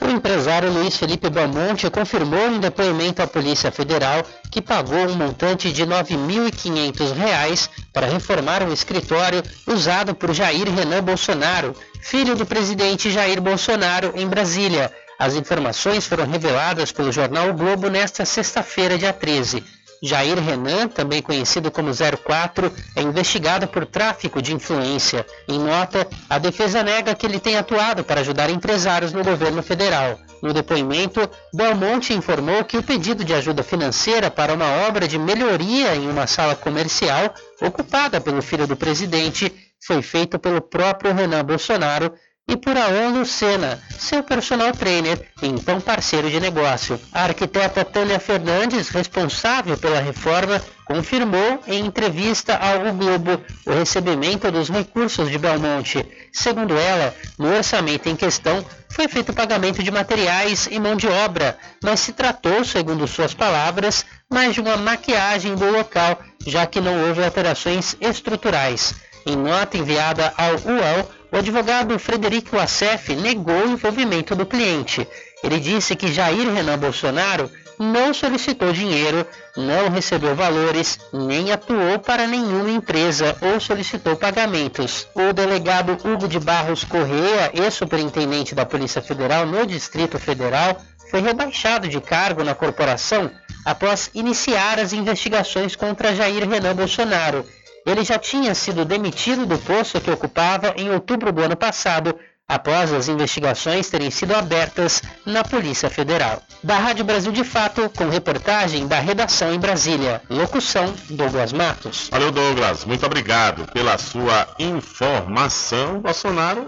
[0.00, 5.72] O empresário Luiz Felipe Belmonte confirmou em depoimento à Polícia Federal que pagou um montante
[5.72, 13.10] de R$ 9.500 para reformar um escritório usado por Jair Renan Bolsonaro, filho do presidente
[13.10, 14.92] Jair Bolsonaro, em Brasília.
[15.18, 19.77] As informações foram reveladas pelo jornal o Globo nesta sexta-feira, dia 13.
[20.02, 25.26] Jair Renan, também conhecido como 04, é investigado por tráfico de influência.
[25.48, 30.18] Em nota, a defesa nega que ele tenha atuado para ajudar empresários no governo federal.
[30.42, 35.96] No depoimento, Belmonte informou que o pedido de ajuda financeira para uma obra de melhoria
[35.96, 42.12] em uma sala comercial ocupada pelo filho do presidente foi feito pelo próprio Renan Bolsonaro
[42.48, 46.98] e por Aon Lucena, seu personal trainer e então parceiro de negócio.
[47.12, 54.50] A arquiteta Tânia Fernandes, responsável pela reforma, confirmou em entrevista ao o Globo o recebimento
[54.50, 56.02] dos recursos de Belmonte.
[56.32, 61.58] Segundo ela, no orçamento em questão foi feito pagamento de materiais e mão de obra,
[61.82, 67.06] mas se tratou, segundo suas palavras, mais de uma maquiagem do local, já que não
[67.06, 68.94] houve alterações estruturais.
[69.26, 75.06] Em nota enviada ao UOL, o advogado Frederico Assef negou o envolvimento do cliente.
[75.42, 79.24] Ele disse que Jair Renan Bolsonaro não solicitou dinheiro,
[79.56, 85.06] não recebeu valores, nem atuou para nenhuma empresa ou solicitou pagamentos.
[85.14, 91.88] O delegado Hugo de Barros Correia, ex-superintendente da Polícia Federal no Distrito Federal, foi rebaixado
[91.88, 93.30] de cargo na corporação
[93.64, 97.44] após iniciar as investigações contra Jair Renan Bolsonaro
[97.88, 102.92] ele já tinha sido demitido do posto que ocupava em outubro do ano passado, após
[102.92, 106.42] as investigações terem sido abertas na Polícia Federal.
[106.62, 110.22] Da Rádio Brasil de Fato, com reportagem da redação em Brasília.
[110.30, 112.08] Locução: Douglas Matos.
[112.10, 112.84] Valeu, Douglas.
[112.84, 116.00] Muito obrigado pela sua informação.
[116.00, 116.66] Bolsonaro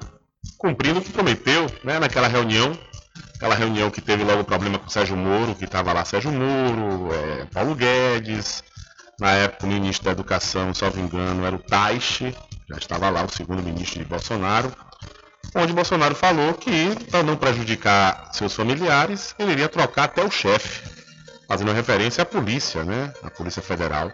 [0.58, 2.76] cumprindo o que prometeu né, naquela reunião.
[3.34, 7.46] Aquela reunião que teve logo problema com Sérgio Moro, que estava lá Sérgio Moro, é,
[7.46, 8.62] Paulo Guedes,
[9.20, 12.34] na época, o ministro da Educação, salvo engano, era o Taixe,
[12.68, 14.72] já estava lá o segundo ministro de Bolsonaro,
[15.54, 20.88] onde Bolsonaro falou que, para não prejudicar seus familiares, ele iria trocar até o chefe,
[21.46, 23.12] fazendo referência à polícia, né?
[23.22, 24.10] A Polícia Federal.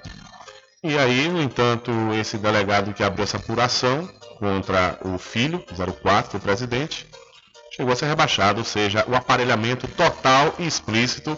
[0.83, 5.65] E aí, no entanto, esse delegado que abriu essa apuração contra o filho,
[6.03, 7.07] 04, do presidente,
[7.77, 11.37] chegou a ser rebaixado, ou seja, o aparelhamento total e explícito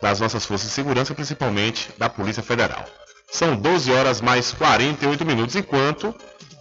[0.00, 2.84] das nossas forças de segurança, principalmente da Polícia Federal.
[3.30, 6.14] São 12 horas mais 48 minutos, enquanto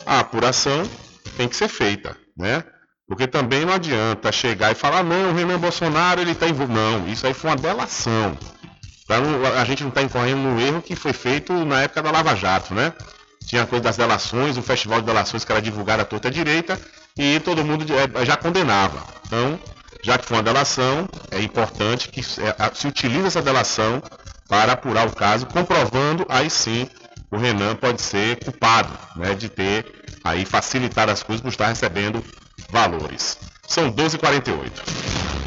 [0.05, 0.83] a apuração
[1.35, 2.63] tem que ser feita, né?
[3.07, 6.77] Porque também não adianta chegar e falar, não, o Renan Bolsonaro ele está envolvido.
[6.77, 8.37] Não, isso aí foi uma delação.
[9.57, 12.73] a gente não está incorrendo no erro que foi feito na época da Lava Jato,
[12.73, 12.91] né?
[13.45, 16.77] Tinha a coisa das delações, o festival de delações que era divulgado à torta direita
[17.17, 19.01] e todo mundo é, já condenava.
[19.25, 19.57] Então,
[20.07, 24.01] já que foi uma delação, é importante que é, se utilize essa delação
[24.47, 26.87] para apurar o caso, comprovando aí sim
[27.29, 29.85] o Renan pode ser culpado né, de ter
[30.23, 32.23] aí facilitado as coisas por estar recebendo
[32.69, 33.37] valores.
[33.67, 35.46] São 12h48.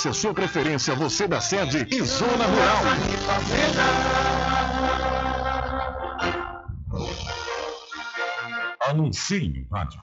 [0.09, 2.81] a sua preferência, você da sede e zona rural.
[8.89, 10.01] Anuncie o rádio.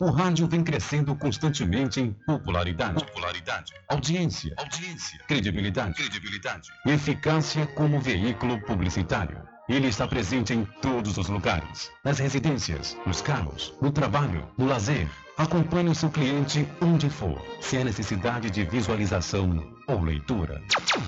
[0.00, 8.60] O rádio vem crescendo constantemente em popularidade, popularidade, audiência, audiência, credibilidade, credibilidade, eficácia como veículo
[8.62, 9.42] publicitário.
[9.68, 15.08] Ele está presente em todos os lugares, nas residências, nos carros, no trabalho, no lazer.
[15.40, 20.60] Acompanhe o seu cliente onde for, se há necessidade de visualização ou leitura.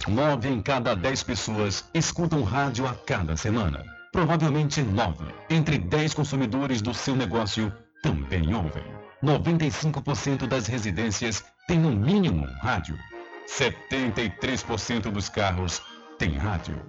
[0.09, 3.85] Nove em cada dez pessoas escutam rádio a cada semana.
[4.11, 7.71] Provavelmente nove entre dez consumidores do seu negócio
[8.03, 8.83] também ouvem.
[9.23, 12.99] 95% das residências têm no mínimo um rádio.
[13.47, 15.83] 73% dos carros
[16.19, 16.81] têm rádio.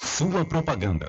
[0.00, 1.08] Sua propaganda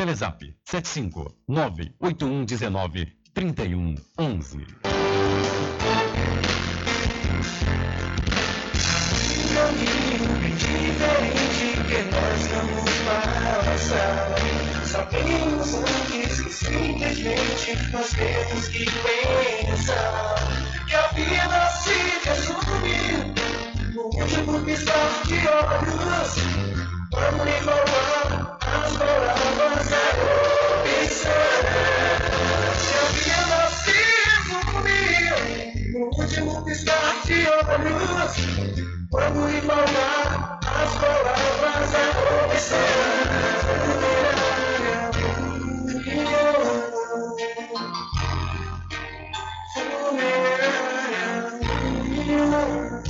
[0.00, 4.66] Telezap 75 98119 3111.
[9.52, 14.36] caminho diferente que nós vamos passar.
[14.86, 20.34] Sabemos antes que simplesmente nós temos que pensar
[20.88, 21.96] que a vida se
[22.26, 23.34] resume
[23.92, 26.99] no último piscar de olhos.
[27.12, 30.02] Vamos enrolar as palavras a
[30.94, 31.32] opção.
[33.22, 33.58] Que a
[35.92, 38.34] no último piscar de olhos.
[39.10, 42.04] Vamos embalar as palavras da
[42.46, 43.30] opção.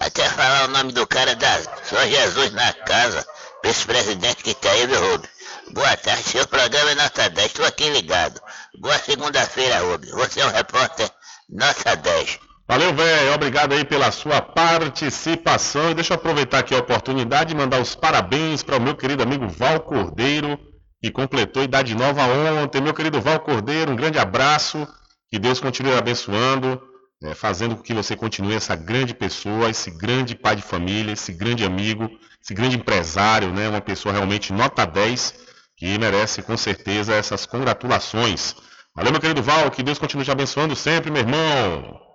[0.00, 3.26] Até falar o nome do cara dá só Jesus na casa.
[3.62, 5.30] pra Esse presidente que tá aí, meu Rubens.
[5.70, 8.38] Boa tarde, seu programa é nota 10, estou aqui ligado.
[8.78, 10.12] Boa segunda-feira, Rubens.
[10.12, 11.10] Você é um repórter
[11.48, 12.38] nota 10.
[12.66, 13.34] Valeu, velho.
[13.34, 15.90] Obrigado aí pela sua participação.
[15.90, 19.22] E deixa eu aproveitar aqui a oportunidade e mandar os parabéns para o meu querido
[19.22, 20.58] amigo Val Cordeiro,
[21.02, 22.80] que completou idade nova ontem.
[22.80, 24.86] Meu querido Val Cordeiro, um grande abraço.
[25.30, 26.80] Que Deus continue abençoando,
[27.22, 31.32] né, fazendo com que você continue essa grande pessoa, esse grande pai de família, esse
[31.32, 32.10] grande amigo,
[32.42, 35.34] esse grande empresário, né, uma pessoa realmente nota 10,
[35.74, 38.54] que merece com certeza essas congratulações.
[38.94, 42.11] Valeu, meu querido Val, que Deus continue te abençoando sempre, meu irmão.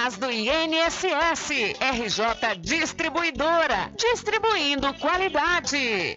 [0.00, 1.74] Atrás do INSS.
[1.78, 6.16] RJ Distribuidora, distribuindo qualidade.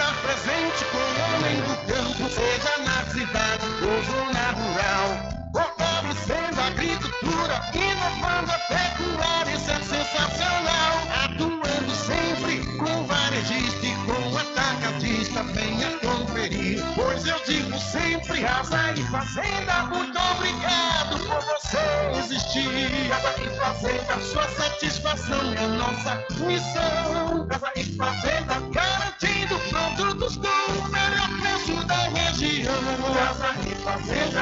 [0.01, 5.09] Estar presente com o homem do campo, seja na cidade ou zona rural.
[5.53, 10.93] Fortalecendo a agricultura, inovando a pecuária, isso é sensacional.
[11.23, 16.81] Atuando sempre com varejista e com atacadista, venha conferir.
[16.95, 21.77] Pois eu digo sempre, Casa e Fazenda, muito obrigado por você
[22.17, 23.07] existir.
[23.07, 27.47] Casa e Fazenda, sua satisfação é nossa missão.
[27.47, 29.00] Casa e Fazenda, garantindo
[30.21, 32.73] produtos com o melhor preço da região.
[33.13, 34.41] Casa e Fazenda.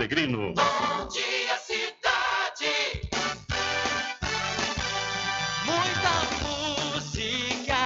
[0.55, 3.07] Bom dia, cidade.
[5.63, 7.77] Muita música,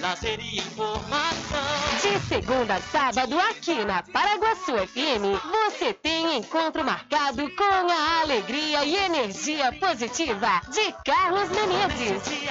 [0.00, 1.60] lazer e informação.
[2.02, 5.38] De segunda a sábado, aqui na Paraguaçu FM,
[5.70, 12.50] você tem encontro marcado com a alegria e energia positiva de Carlos Menezes.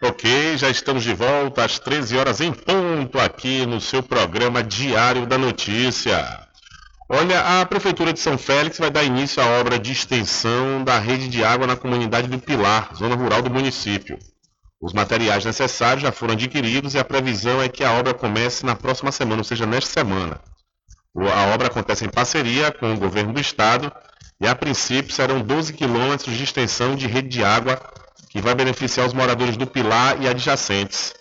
[0.00, 5.26] Ok, já estamos de volta às 13 horas em ponto aqui no seu programa Diário
[5.26, 6.46] da Notícia.
[7.08, 11.26] Olha, a Prefeitura de São Félix vai dar início à obra de extensão da rede
[11.26, 14.16] de água na comunidade do Pilar, zona rural do município.
[14.80, 18.76] Os materiais necessários já foram adquiridos e a previsão é que a obra comece na
[18.76, 20.40] próxima semana, ou seja, nesta semana.
[21.16, 23.92] A obra acontece em parceria com o governo do estado
[24.40, 27.80] e, a princípio, serão 12 quilômetros de extensão de rede de água
[28.32, 31.12] que vai beneficiar os moradores do Pilar e adjacentes.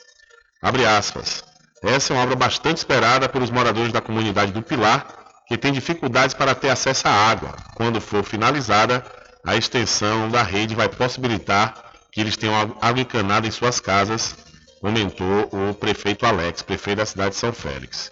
[0.61, 1.43] Abre aspas.
[1.83, 5.05] Essa é uma obra bastante esperada pelos moradores da comunidade do Pilar,
[5.45, 7.53] que tem dificuldades para ter acesso à água.
[7.75, 9.03] Quando for finalizada,
[9.45, 14.35] a extensão da rede vai possibilitar que eles tenham água- encanada em suas casas,
[14.79, 18.09] comentou o prefeito Alex, prefeito da cidade de São Félix.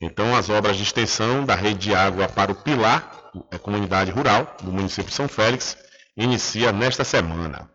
[0.00, 3.12] Então, as obras de extensão da rede de água para o Pilar,
[3.52, 5.76] a comunidade rural do município de São Félix,
[6.16, 7.68] inicia nesta semana.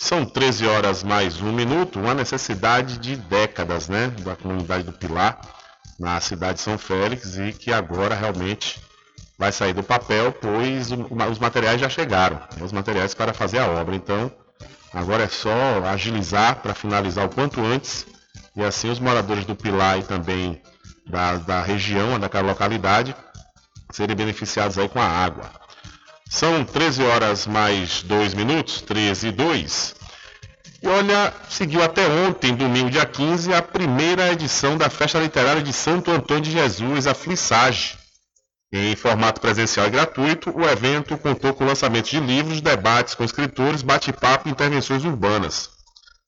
[0.00, 5.40] São 13 horas mais um minuto, uma necessidade de décadas, né, da comunidade do Pilar,
[5.98, 8.80] na cidade de São Félix, e que agora realmente
[9.36, 13.66] vai sair do papel, pois os materiais já chegaram, né, os materiais para fazer a
[13.66, 13.96] obra.
[13.96, 14.30] Então,
[14.94, 15.50] agora é só
[15.84, 18.06] agilizar para finalizar o quanto antes,
[18.54, 20.62] e assim os moradores do Pilar e também
[21.08, 23.16] da, da região, daquela localidade,
[23.90, 25.50] serem beneficiados aí com a água.
[26.30, 29.94] São 13 horas mais 2 minutos, 13 e 2.
[30.82, 35.72] E olha, seguiu até ontem, domingo, dia 15, a primeira edição da Festa Literária de
[35.72, 37.96] Santo Antônio de Jesus, a Flissage.
[38.70, 43.80] Em formato presencial e gratuito, o evento contou com lançamentos de livros, debates com escritores,
[43.80, 45.70] bate-papo e intervenções urbanas.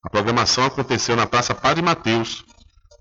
[0.03, 2.43] A programação aconteceu na Praça Padre Mateus.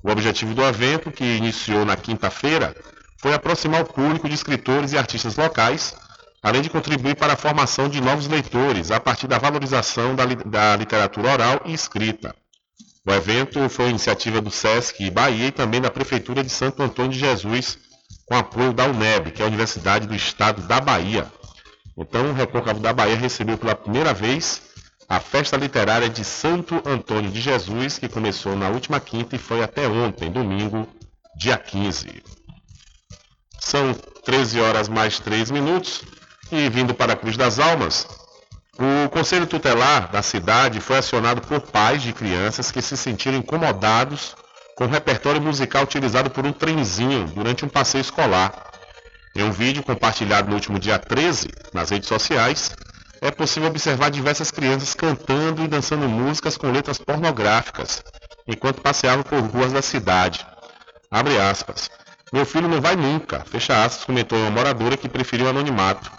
[0.04, 2.76] O objetivo do evento, que iniciou na quinta-feira,
[3.18, 5.95] foi aproximar o público de escritores e artistas locais,
[6.42, 10.76] além de contribuir para a formação de novos leitores a partir da valorização da, da
[10.76, 12.36] literatura oral e escrita.
[13.06, 17.20] O evento foi iniciativa do SESC Bahia e também da Prefeitura de Santo Antônio de
[17.20, 17.78] Jesus,
[18.26, 21.26] com apoio da UNEB, que é a Universidade do Estado da Bahia.
[21.98, 24.62] Então, o Recôncavo da Bahia recebeu pela primeira vez
[25.08, 29.64] a Festa Literária de Santo Antônio de Jesus, que começou na última quinta e foi
[29.64, 30.88] até ontem, domingo,
[31.36, 32.22] dia 15.
[33.60, 36.04] São 13 horas mais 3 minutos.
[36.52, 38.08] E vindo para a Cruz das Almas,
[38.78, 44.36] o Conselho Tutelar da cidade foi acionado por pais de crianças que se sentiram incomodados
[44.76, 48.72] com o repertório musical utilizado por um trenzinho durante um passeio escolar.
[49.36, 52.72] Em um vídeo compartilhado no último dia 13 nas redes sociais,
[53.22, 58.02] é possível observar diversas crianças cantando e dançando músicas com letras pornográficas,
[58.47, 60.47] enquanto passeavam por ruas da cidade.
[61.12, 61.91] Abre aspas.
[62.32, 66.10] Meu filho não vai nunca, fecha aspas, comentou uma moradora que preferiu anonimato.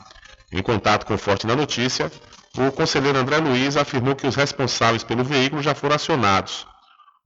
[0.52, 2.10] Em contato com Forte da Notícia,
[2.58, 6.66] o conselheiro André Luiz afirmou que os responsáveis pelo veículo já foram acionados.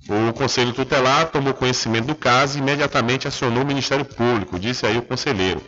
[0.09, 4.99] O Conselho Tutelar tomou conhecimento do caso e imediatamente acionou o Ministério Público, disse aí
[4.99, 5.62] o conselheiro.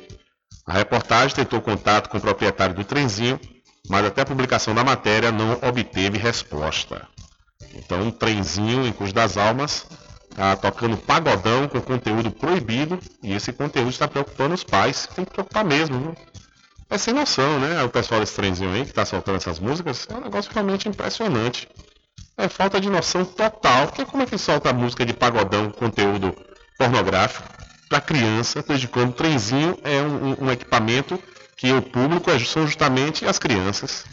[0.66, 3.40] A reportagem tentou contato com o proprietário do trenzinho,
[3.88, 7.08] mas até a publicação da matéria não obteve resposta.
[7.74, 9.86] Então, um trenzinho em Cruz das Almas
[10.30, 15.08] está tocando pagodão com conteúdo proibido e esse conteúdo está preocupando os pais.
[15.14, 16.14] Tem que preocupar mesmo, viu?
[16.88, 17.82] É sem noção, né?
[17.82, 21.68] O pessoal desse trenzinho aí que está soltando essas músicas é um negócio realmente impressionante.
[22.38, 23.88] É falta de noção total.
[23.88, 26.34] Porque como é que solta música de pagodão, conteúdo
[26.78, 27.48] pornográfico,
[27.88, 31.20] para criança, desde quando o trenzinho é um, um, equipamento
[31.56, 34.04] que o público é, são justamente as crianças.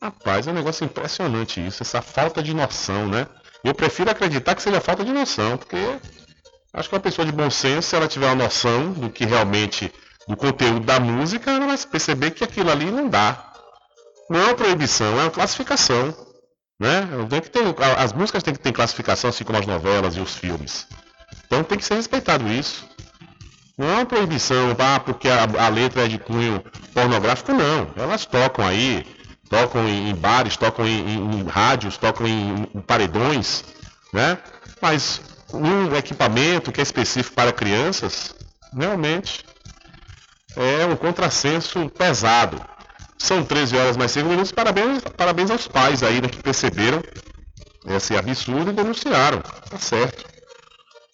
[0.00, 3.26] Rapaz, é um negócio impressionante isso, essa falta de noção, né?
[3.64, 5.76] Eu prefiro acreditar que seja falta de noção, porque
[6.72, 9.92] acho que uma pessoa de bom senso, se ela tiver uma noção do que realmente,
[10.28, 13.52] do conteúdo da música, ela vai perceber que aquilo ali não dá.
[14.28, 16.14] Não é uma proibição, é uma classificação.
[16.78, 17.08] Né?
[17.30, 17.62] Tem que ter,
[17.96, 20.86] as músicas têm que ter classificação, assim como as novelas e os filmes.
[21.46, 22.84] Então tem que ser respeitado isso.
[23.78, 26.62] Não é uma proibição, ah, porque a, a letra é de cunho
[26.92, 27.90] pornográfico, não.
[27.96, 29.06] Elas tocam aí,
[29.48, 33.64] tocam em, em bares, tocam em, em, em, rádios, tocam em, paredões,
[34.12, 34.38] né?
[34.80, 35.20] Mas
[35.52, 38.34] um equipamento que é específico para crianças,
[38.74, 39.45] realmente
[40.56, 42.60] é um contrassenso pesado.
[43.18, 44.52] São 13 horas mais 5 minutos.
[44.52, 47.02] Parabéns, parabéns aos pais aí né, que perceberam
[47.86, 49.40] esse absurdo e denunciaram.
[49.40, 50.24] Tá certo.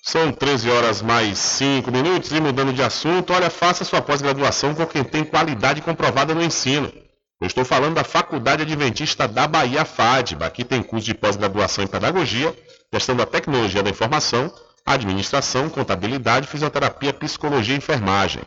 [0.03, 4.85] São 13 horas mais 5 minutos e mudando de assunto, olha, faça sua pós-graduação com
[4.85, 6.93] quem tem qualidade comprovada no ensino.
[7.41, 10.47] Eu estou falando da Faculdade Adventista da Bahia FADBA.
[10.47, 12.57] Aqui tem curso de pós-graduação em Pedagogia,
[12.93, 14.53] gestão da tecnologia da informação,
[14.85, 18.43] administração, contabilidade, fisioterapia, psicologia e enfermagem.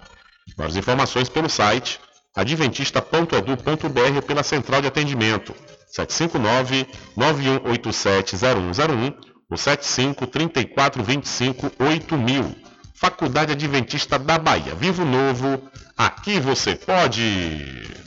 [0.57, 1.99] Mais informações pelo site
[2.35, 5.55] adventista.edu.br pela central de atendimento
[5.87, 9.13] 759 9187 0101
[9.49, 12.55] ou 75 34 25 8000.
[12.93, 14.73] Faculdade Adventista da Bahia.
[14.75, 15.61] Vivo Novo,
[15.97, 18.05] aqui você pode!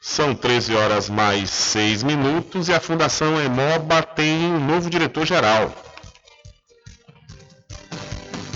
[0.00, 5.85] São 13 horas mais 6 minutos e a Fundação Emoba tem um novo diretor-geral.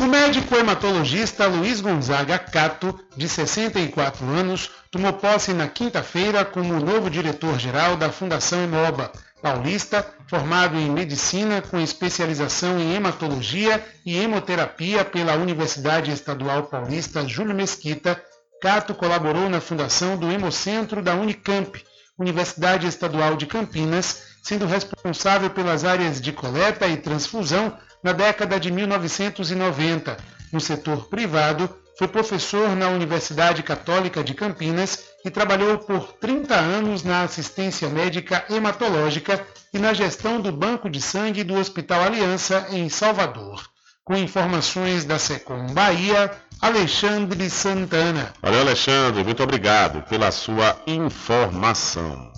[0.01, 7.11] O médico hematologista Luiz Gonzaga Cato, de 64 anos, tomou posse na quinta-feira como novo
[7.11, 9.13] diretor-geral da Fundação Emoba.
[9.43, 17.55] Paulista, formado em medicina com especialização em hematologia e hemoterapia pela Universidade Estadual Paulista Júlio
[17.55, 18.19] Mesquita,
[18.63, 21.79] Cato colaborou na fundação do Hemocentro da Unicamp,
[22.19, 28.71] Universidade Estadual de Campinas, sendo responsável pelas áreas de coleta e transfusão na década de
[28.71, 30.17] 1990.
[30.53, 31.69] No setor privado,
[32.01, 38.43] foi professor na Universidade Católica de Campinas e trabalhou por 30 anos na assistência médica
[38.49, 43.69] hematológica e na gestão do Banco de Sangue do Hospital Aliança, em Salvador.
[44.03, 46.31] Com informações da Secom Bahia,
[46.61, 48.33] Alexandre Santana.
[48.41, 49.23] Valeu, Alexandre.
[49.23, 52.30] Muito obrigado pela sua informação.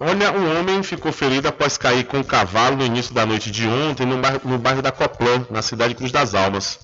[0.00, 3.68] Olha, um homem ficou ferido após cair com um cavalo no início da noite de
[3.68, 6.80] ontem no bairro, no bairro da Coplan, na cidade de Cruz das Almas.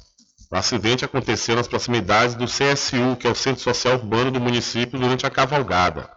[0.48, 4.98] O acidente aconteceu nas proximidades do CSU, que é o Centro Social Urbano do município,
[4.98, 6.08] durante a cavalgada.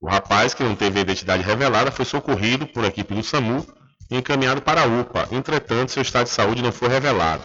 [0.00, 3.66] O rapaz, que não teve a identidade revelada, foi socorrido por equipe do SAMU
[4.08, 5.28] e encaminhado para a UPA.
[5.32, 7.42] Entretanto, seu estado de saúde não foi revelado.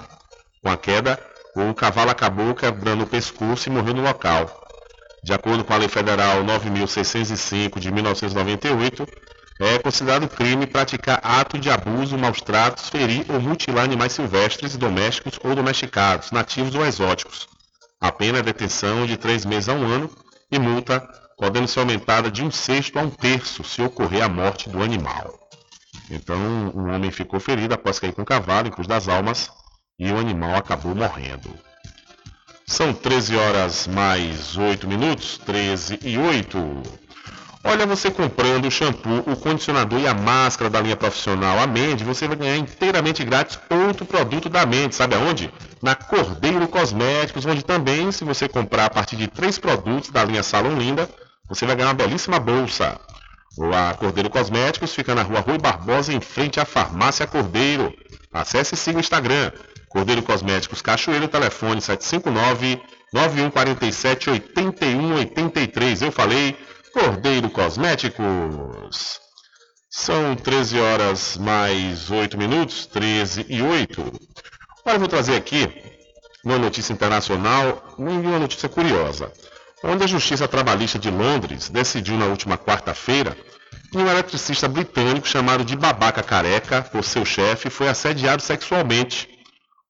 [0.61, 1.19] Com a queda,
[1.55, 4.64] o cavalo acabou quebrando o pescoço e morreu no local.
[5.26, 9.07] De acordo com a Lei Federal 9.605 de 1998,
[9.59, 15.39] é considerado crime praticar ato de abuso, maus tratos, ferir ou mutilar animais silvestres, domésticos
[15.43, 17.47] ou domesticados, nativos ou exóticos.
[17.99, 20.11] A pena é detenção de três meses a um ano
[20.51, 21.03] e multa
[21.39, 25.39] podendo ser aumentada de um sexto a um terço se ocorrer a morte do animal.
[26.11, 26.38] Então,
[26.76, 29.49] um homem ficou ferido após cair com um cavalo em Cruz das Almas
[29.97, 31.49] e o animal acabou morrendo.
[32.68, 36.57] São 13 horas mais 8 minutos, 13 e 8.
[37.63, 42.28] Olha, você comprando o shampoo, o condicionador e a máscara da linha profissional Amende, você
[42.28, 44.95] vai ganhar inteiramente grátis outro produto da Amende.
[44.95, 45.53] Sabe aonde?
[45.80, 50.41] Na Cordeiro Cosméticos, onde também, se você comprar a partir de três produtos da linha
[50.41, 51.07] Salão Linda,
[51.47, 52.99] você vai ganhar uma belíssima bolsa.
[53.74, 57.93] A Cordeiro Cosméticos fica na rua Rui Barbosa, em frente à Farmácia Cordeiro.
[58.34, 59.51] Acesse e siga o Instagram.
[59.95, 62.81] Cordeiro Cosméticos Cachoeiro, telefone 759
[63.13, 66.01] 9147 8183.
[66.01, 66.57] Eu falei
[66.91, 69.21] Cordeiro Cosméticos.
[69.89, 74.01] São 13 horas mais 8 minutos, 13 e 8.
[74.81, 75.73] Agora eu vou trazer aqui
[76.43, 79.31] uma notícia internacional e uma notícia curiosa
[79.81, 83.37] onde a Justiça Trabalhista de Londres decidiu na última quarta-feira
[83.93, 89.34] e um eletricista britânico chamado de Babaca Careca, por seu chefe, foi assediado sexualmente.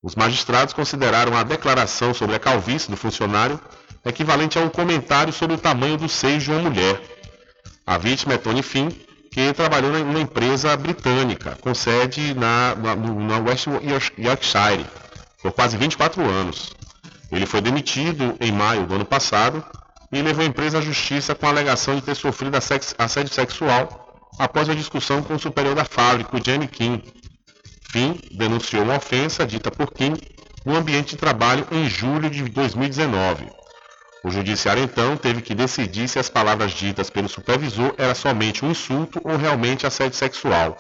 [0.06, 3.60] Os magistrados consideraram a declaração sobre a calvície do funcionário
[4.06, 7.02] equivalente a um comentário sobre o tamanho do seio de uma mulher.
[7.88, 8.92] A vítima é Tony Finn,
[9.32, 14.86] que trabalhou numa empresa britânica, com sede na, na, na West Yorkshire,
[15.42, 16.72] por quase 24 anos.
[17.32, 19.66] Ele foi demitido em maio do ano passado
[20.12, 24.70] e levou a empresa à justiça com a alegação de ter sofrido assédio sexual após
[24.70, 27.02] a discussão com o superior da fábrica, o Jamie King.
[27.96, 30.20] Finn denunciou uma ofensa dita por King
[30.66, 33.48] no ambiente de trabalho em julho de 2019.
[34.22, 38.72] O judiciário então teve que decidir se as palavras ditas pelo supervisor era somente um
[38.72, 40.78] insulto ou realmente assédio sexual.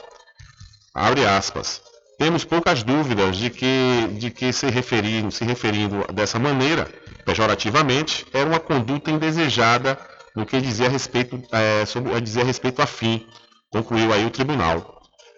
[0.93, 1.81] Abre aspas.
[2.19, 6.85] Temos poucas dúvidas de que, de que se, referindo, se referindo dessa maneira,
[7.23, 9.97] pejorativamente, era uma conduta indesejada
[10.35, 13.25] no que dizia a respeito, é, sobre, dizia a respeito a fim,
[13.69, 14.94] concluiu aí o tribunal.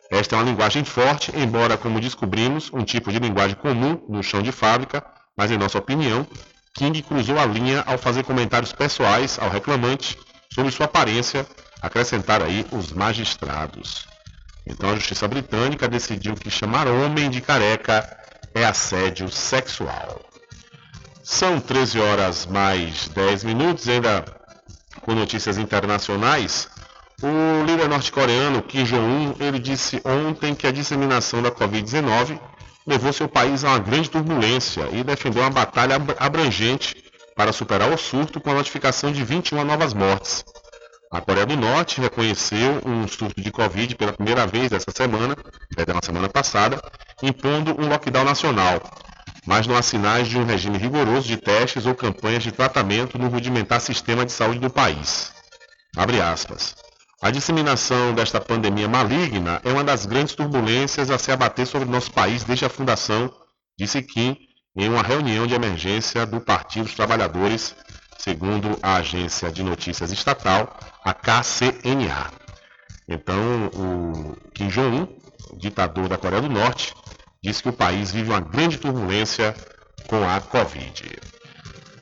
[0.10, 4.42] Esta é uma linguagem forte, embora, como descobrimos, um tipo de linguagem comum no chão
[4.42, 5.04] de fábrica,
[5.36, 6.26] mas em nossa opinião,
[6.74, 10.18] King cruzou a linha ao fazer comentários pessoais ao reclamante
[10.54, 11.46] sobre sua aparência,
[11.82, 14.08] acrescentar aí os magistrados.
[14.66, 18.18] Então a justiça britânica decidiu que chamar homem de careca
[18.54, 20.22] é assédio sexual.
[21.24, 24.24] São 13 horas mais 10 minutos, ainda
[25.02, 26.70] com notícias internacionais.
[27.24, 32.40] O líder norte-coreano Kim Jong-un, ele disse ontem que a disseminação da Covid-19
[32.86, 36.96] levou seu país a uma grande turbulência e defendeu uma batalha abrangente
[37.36, 40.46] para superar o surto com a notificação de 21 novas mortes.
[41.12, 45.36] A Coreia do Norte reconheceu um surto de Covid pela primeira vez essa semana,
[45.76, 46.80] desde na semana passada,
[47.24, 48.80] impondo um lockdown nacional,
[49.44, 53.28] mas não há sinais de um regime rigoroso de testes ou campanhas de tratamento no
[53.28, 55.32] rudimentar sistema de saúde do país.
[55.96, 56.76] Abre aspas.
[57.20, 62.12] A disseminação desta pandemia maligna é uma das grandes turbulências a se abater sobre nosso
[62.12, 63.34] país desde a fundação,
[63.78, 64.38] disse Kim
[64.76, 67.76] em uma reunião de emergência do Partido dos Trabalhadores,
[68.20, 72.32] segundo a agência de notícias estatal, a KCNA.
[73.10, 75.08] Então, o Kim Jong-un,
[75.58, 76.94] ditador da Coreia do Norte,
[77.44, 79.56] disse que o país vive uma grande turbulência
[80.08, 81.18] com a Covid.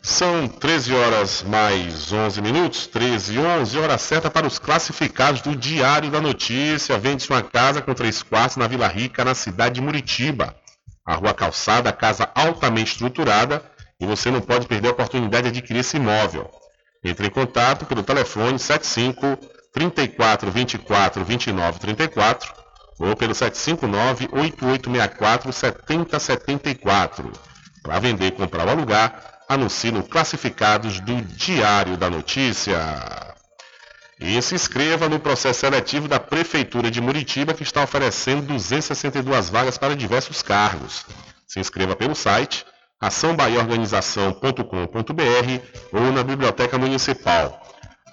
[0.06, 5.56] São 13 horas mais 11 minutos, 13 e 11, hora certa para os classificados do
[5.56, 6.96] Diário da Notícia.
[7.00, 10.56] Vende-se uma casa com três quartos na Vila Rica, na cidade de Muritiba.
[11.04, 13.66] A rua calçada, casa altamente estruturada
[14.00, 16.52] e você não pode perder a oportunidade de adquirir esse imóvel.
[17.04, 19.40] Entre em contato pelo telefone 75
[19.74, 22.54] 34 24 29 34
[23.00, 27.32] ou pelo 759 8864 7074.
[27.82, 33.36] Para vender, comprar ou alugar, anuncie no Classificados do Diário da Notícia.
[34.20, 39.78] E se inscreva no processo seletivo da Prefeitura de Muritiba, que está oferecendo 262 vagas
[39.78, 41.06] para diversos cargos.
[41.48, 42.66] Se inscreva pelo site
[43.00, 47.62] açãobaiaorganização.com.br ou na Biblioteca Municipal.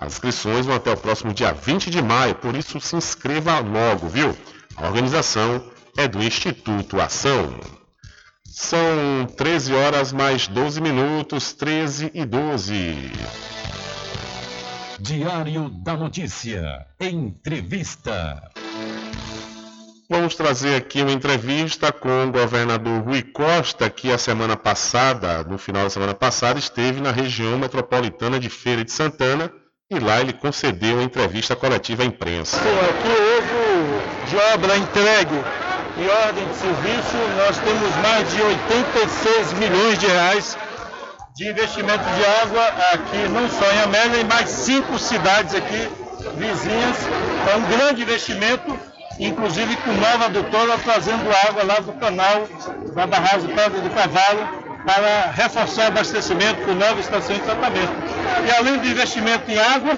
[0.00, 4.08] As inscrições vão até o próximo dia 20 de maio, por isso se inscreva logo,
[4.08, 4.36] viu?
[4.76, 5.64] A organização
[5.96, 7.81] é do Instituto Ação.
[8.54, 13.10] São 13 horas mais 12 minutos, 13 e 12.
[15.00, 16.86] Diário da Notícia.
[17.00, 18.42] Entrevista.
[20.06, 25.56] Vamos trazer aqui uma entrevista com o governador Rui Costa, que a semana passada, no
[25.56, 29.50] final da semana passada, esteve na região metropolitana de Feira de Santana
[29.90, 32.58] e lá ele concedeu uma entrevista coletiva à imprensa.
[32.58, 35.42] Aqui houve de obra entregue
[35.96, 40.56] em ordem de serviço, nós temos mais de 86 milhões de reais
[41.34, 45.88] de investimento de água aqui, não só em Amélia, em mais cinco cidades aqui
[46.36, 46.96] vizinhas.
[47.50, 48.78] É um grande investimento,
[49.18, 52.46] inclusive com nova adutora trazendo água lá do canal
[52.94, 57.92] da barragem Pedra do Cavalo para reforçar o abastecimento com nova estação de tratamento.
[58.46, 59.96] E além do investimento em água,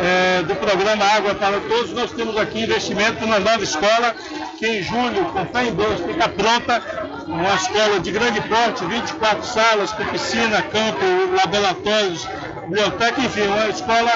[0.00, 4.14] é, do programa Água para Todos, nós temos aqui investimento na nova escola,
[4.58, 6.82] que em julho, com fé em Deus, fica pronta,
[7.26, 11.04] uma escola de grande porte, 24 salas, com piscina, campo,
[11.36, 12.26] laboratórios,
[12.68, 14.10] biblioteca, enfim, uma escola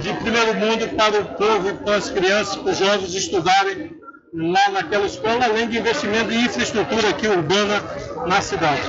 [0.00, 3.96] de primeiro mundo para o povo, para as crianças, para os jovens estudarem
[4.32, 7.82] lá naquela escola, além de investimento em infraestrutura aqui urbana
[8.26, 8.82] na cidade.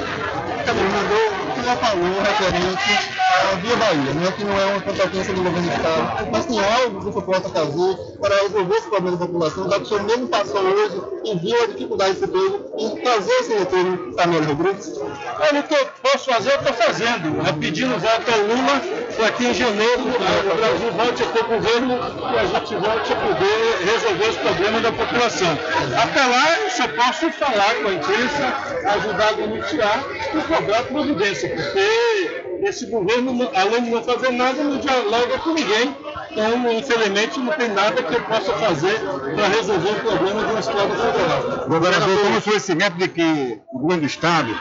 [0.66, 3.18] Também mandou uma falou referente
[3.49, 6.60] ao Via Bahia, né, que não é uma competência do governo do Estado, mas tem
[6.60, 10.03] algo que você possa fazer para resolver esse problema da população, já que o senhor
[10.03, 14.45] mesmo passou hoje e viu a dificuldade que teve em trazer esse retorno para Melo
[14.45, 14.99] Rodrigues?
[15.39, 17.47] Olha, o que eu posso fazer, eu estou fazendo.
[17.47, 18.82] É pedindo voto ao Lula
[19.16, 23.16] para que em janeiro o Brasil volte a ter governo e a gente volte a
[23.16, 25.58] poder resolver os problemas da população.
[26.01, 28.53] Até lá, eu só posso falar com a imprensa,
[28.95, 30.03] ajudar a denunciar
[30.34, 35.95] e cobrar providência, porque esse governo, além de não fazer nada, não dialoga com ninguém.
[36.32, 39.00] Então, infelizmente, não tem nada que eu possa fazer
[39.36, 41.68] para resolver o problema de uma estrada federal.
[41.68, 44.60] Governador, temos conhecimento de que o governo do Estado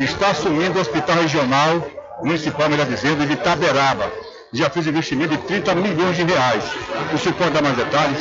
[0.00, 1.86] está assumindo o Hospital Regional,
[2.22, 4.10] Municipal, melhor dizendo, de Itaberaba.
[4.52, 6.64] Já fez investimento de 30 milhões de reais.
[7.12, 8.18] O senhor pode dar mais detalhes?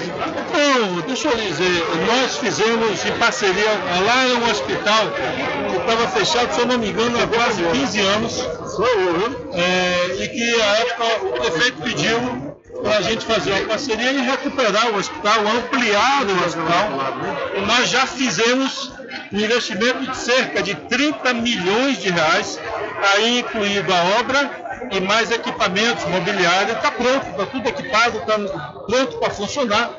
[0.51, 3.71] Não, deixa eu dizer, nós fizemos em parceria,
[4.05, 5.11] lá é um hospital
[5.69, 8.47] que estava fechado, se eu não me engano, há quase 15 anos.
[9.53, 12.44] É, e que a época o prefeito pediu
[12.85, 16.89] para a gente fazer uma parceria e recuperar o hospital, ampliar o hospital.
[17.57, 18.91] E nós já fizemos
[19.33, 22.59] um investimento de cerca de 30 milhões de reais,
[23.15, 24.51] aí incluído a obra
[24.91, 29.89] e mais equipamentos, mobiliário, está pronto, está tudo equipado, está pronto para funcionar.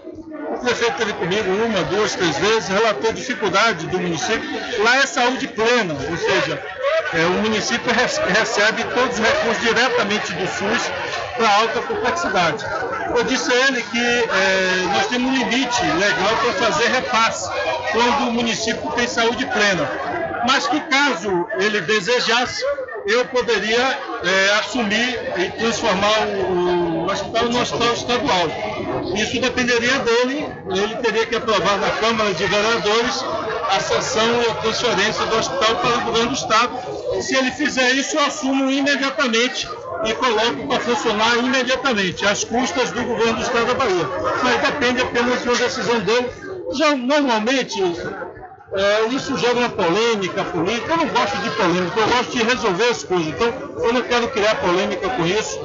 [0.57, 4.48] O prefeito esteve comigo uma, duas, três vezes, relatou dificuldade do município.
[4.82, 6.62] Lá é saúde plena, ou seja,
[7.12, 10.90] é, o município recebe todos os recursos diretamente do SUS
[11.36, 12.64] para alta complexidade.
[13.14, 17.50] Eu disse a ele que é, nós temos um limite legal para fazer repasse
[17.92, 19.88] quando o município tem saúde plena.
[20.48, 22.64] Mas que caso ele desejasse,
[23.07, 26.86] eu poderia é, assumir e transformar o, o
[27.16, 28.46] hospital no hospital estadual.
[29.14, 33.24] Isso dependeria dele, ele teria que aprovar na Câmara de Vereadores
[33.70, 36.72] a cessão e a transferência do hospital para o governo do Estado.
[37.20, 39.68] Se ele fizer isso, eu assumo imediatamente
[40.04, 44.08] e coloco para funcionar imediatamente, às custas do governo do Estado da Bahia.
[44.42, 46.30] Mas depende apenas de uma decisão dele.
[46.72, 47.80] Já normalmente
[48.72, 50.92] é, isso gera uma polêmica política.
[50.92, 53.28] Eu não gosto de polêmica, eu gosto de resolver as coisas.
[53.28, 55.58] Então, eu não quero criar polêmica com isso.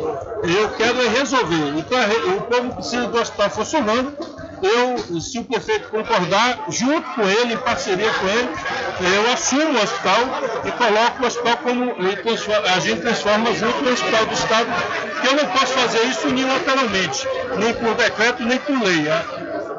[0.43, 1.73] Eu quero é resolver.
[1.77, 1.99] Então,
[2.37, 4.15] o povo precisa do hospital funcionando.
[4.61, 8.49] Eu, se o prefeito concordar, junto com ele, em parceria com ele,
[9.15, 10.19] eu assumo o hospital
[10.63, 11.95] e coloco o hospital como
[12.71, 14.67] a gente transforma junto no hospital do Estado,
[15.19, 17.27] que eu não posso fazer isso unilateralmente,
[17.57, 19.07] nem por decreto, nem por lei.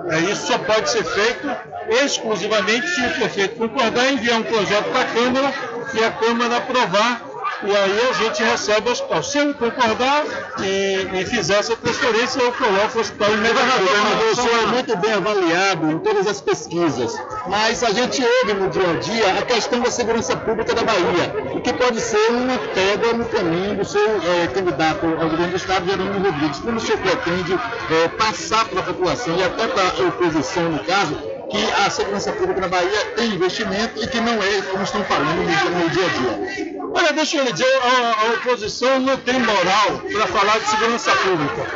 [0.09, 1.49] É, isso só pode ser feito
[1.89, 5.55] exclusivamente se o prefeito concordar, enviar um projeto para a Câmara
[5.95, 7.32] e a Câmara aprovar
[7.65, 9.23] e aí a gente recebe o hospital.
[9.23, 10.25] Se ele concordar
[10.61, 14.25] e, e fizer essa transferência, eu coloco o hospital imediatamente.
[14.33, 17.15] O senhor é muito bem avaliado em todas as pesquisas,
[17.47, 21.55] mas a gente ouve no dia a dia a questão da segurança pública da Bahia,
[21.55, 25.57] o que pode ser uma pedra no caminho do seu é, candidato ao governo do
[25.57, 26.59] Estado, Jerônimo Rodrigues.
[26.59, 30.85] Como o senhor pretende é, passar para a população e até para a oposição, no
[30.85, 31.15] caso,
[31.53, 35.37] que a segurança pública na Bahia tem investimento e que não é como estão falando
[35.37, 36.82] no dia a dia.
[36.95, 41.11] Olha, deixa eu lhe dizer, a, a oposição não tem moral para falar de segurança
[41.17, 41.67] pública.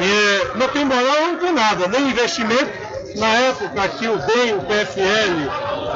[0.00, 2.86] E não tem moral, não tem nada, nem investimento.
[3.16, 5.48] Na época que o DEM, o PFL,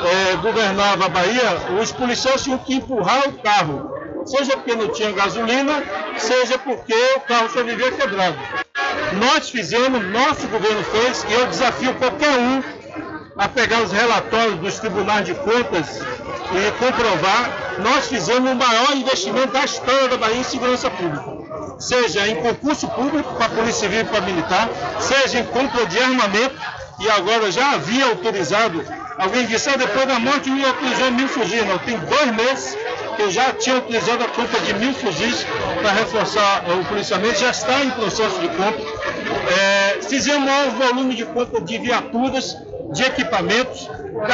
[0.07, 3.91] é, governava a Bahia, os policiais tinham que empurrar o carro,
[4.25, 5.83] seja porque não tinha gasolina,
[6.17, 8.39] seja porque o carro só vivia quebrado.
[9.19, 12.63] Nós fizemos, nosso governo fez, e eu desafio qualquer um
[13.37, 16.01] a pegar os relatórios dos tribunais de contas
[16.53, 21.41] e comprovar, nós fizemos o maior investimento da história da Bahia em segurança pública.
[21.79, 24.69] Seja em concurso público para a Polícia Civil e para Militar,
[25.01, 26.55] seja em compra de armamento,
[27.01, 28.85] e agora já havia autorizado,
[29.17, 31.67] alguém disse, ah, depois da morte me autorizou mil fuzis.
[31.67, 32.77] Não, tem dois meses
[33.17, 35.47] que já tinha utilizado a compra de mil fuzis
[35.81, 38.85] para reforçar o policiamento, já está em processo de compra.
[39.59, 42.55] É, fizemos maior volume de compra de viaturas,
[42.93, 43.89] de equipamentos,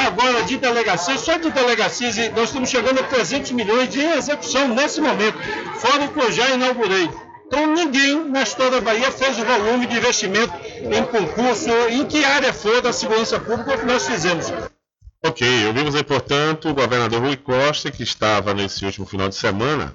[0.07, 5.00] agora de delegacias, só de delegacias, nós estamos chegando a 300 milhões de execução nesse
[5.00, 5.38] momento,
[5.76, 7.09] fora o que eu já inaugurei.
[7.46, 12.24] Então ninguém na história da Bahia fez o volume de investimento em concurso, em que
[12.24, 14.52] área for da segurança pública que nós fizemos.
[15.24, 19.94] Ok, ouvimos aí, portanto, o governador Rui Costa, que estava nesse último final de semana,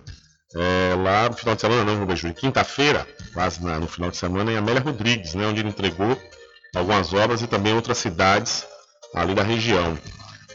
[0.55, 4.51] é, lá no final de semana, não, Rubem Júnior, quinta-feira, quase no final de semana,
[4.51, 6.17] em Amélia Rodrigues, né, onde ele entregou
[6.75, 8.65] algumas obras e também outras cidades
[9.13, 9.97] ali da região.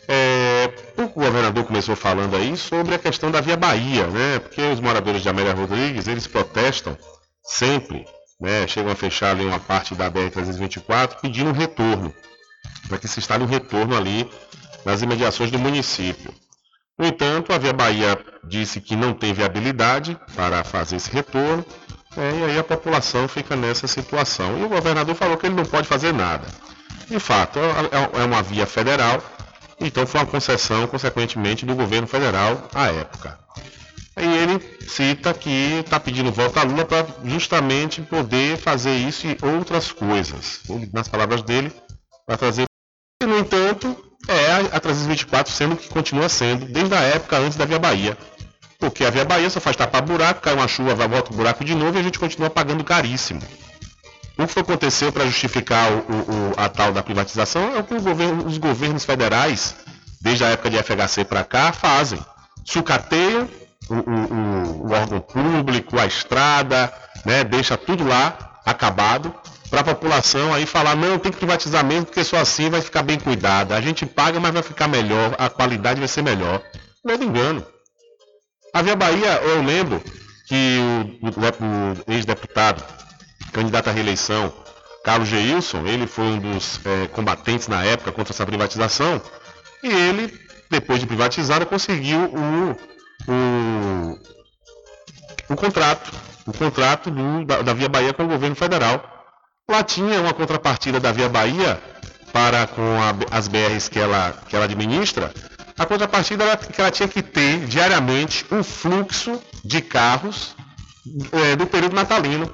[0.09, 4.39] É, o governador começou falando aí sobre a questão da Via Bahia, né?
[4.39, 6.97] Porque os moradores de Amélia Rodrigues, eles protestam
[7.45, 8.07] sempre,
[8.41, 8.67] né?
[8.69, 12.15] Chegam a fechar ali uma parte da BR-324 pedindo um retorno,
[12.89, 14.31] para que se instale um retorno ali
[14.85, 16.33] nas imediações do município.
[16.99, 21.67] No entanto, a Via Bahia disse que não tem viabilidade para fazer esse retorno,
[22.17, 24.59] é, e aí a população fica nessa situação.
[24.59, 26.47] E o governador falou que ele não pode fazer nada.
[27.09, 29.23] De fato, é, é uma via federal,
[29.81, 33.39] então foi uma concessão, consequentemente, do governo federal à época.
[34.19, 39.37] E ele cita que está pedindo volta a Lula para justamente poder fazer isso e
[39.43, 40.63] outras coisas.
[40.93, 41.71] Nas palavras dele,
[42.27, 42.65] para trazer.
[43.23, 43.95] E, no entanto,
[44.27, 48.17] é a 324 sendo que continua sendo desde a época antes da Via Bahia.
[48.79, 51.65] Porque a Via Bahia só faz tapar buraco, cai uma chuva, vai volta o buraco
[51.65, 53.41] de novo e a gente continua pagando caríssimo.
[54.39, 58.47] O que aconteceu para justificar o, o, a tal da privatização é o que governo,
[58.47, 59.75] os governos federais,
[60.21, 62.19] desde a época de FHC para cá, fazem.
[62.63, 63.49] Sucateiam
[63.89, 66.93] o, o, o, órgão público, a estrada,
[67.25, 69.33] né, deixa tudo lá acabado,
[69.71, 73.03] para a população aí falar, não, tem que privatizar mesmo, porque só assim vai ficar
[73.03, 73.75] bem cuidada.
[73.75, 76.63] A gente paga, mas vai ficar melhor, a qualidade vai ser melhor.
[77.03, 77.65] Não engano.
[78.73, 80.03] A Via Bahia, eu lembro
[80.47, 80.79] que
[81.23, 82.85] o, o, o ex-deputado,
[83.53, 84.53] candidato à reeleição,
[85.05, 89.21] Carlos Geilson, ele foi um dos é, combatentes na época contra essa privatização,
[89.83, 90.33] e ele,
[90.71, 92.77] depois de privatizada, conseguiu o,
[93.31, 94.19] o,
[95.51, 96.13] o contrato,
[96.47, 99.13] o contrato do, da, da Via Bahia com o governo federal.
[99.69, 101.81] Lá tinha uma contrapartida da Via Bahia
[102.33, 105.33] para com a, as BRs que ela, que ela administra,
[105.79, 110.57] a contrapartida era que ela tinha que ter diariamente um fluxo de carros
[111.33, 112.53] é, do período natalino.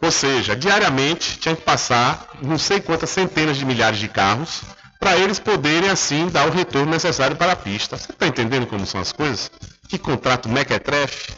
[0.00, 4.62] Ou seja, diariamente tinha que passar não sei quantas centenas de milhares de carros
[4.98, 7.96] para eles poderem assim dar o retorno necessário para a pista.
[7.96, 9.50] Você está entendendo como são as coisas?
[9.88, 11.32] Que contrato mequetrefe?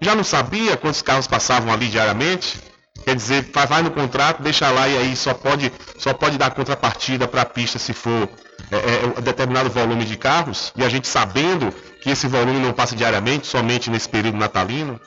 [0.00, 2.60] Já não sabia quantos carros passavam ali diariamente?
[3.04, 7.28] Quer dizer, vai no contrato, deixa lá e aí só pode, só pode dar contrapartida
[7.28, 8.28] para a pista se for
[8.70, 11.70] é, é, determinado volume de carros, e a gente sabendo
[12.00, 14.98] que esse volume não passa diariamente, somente nesse período natalino.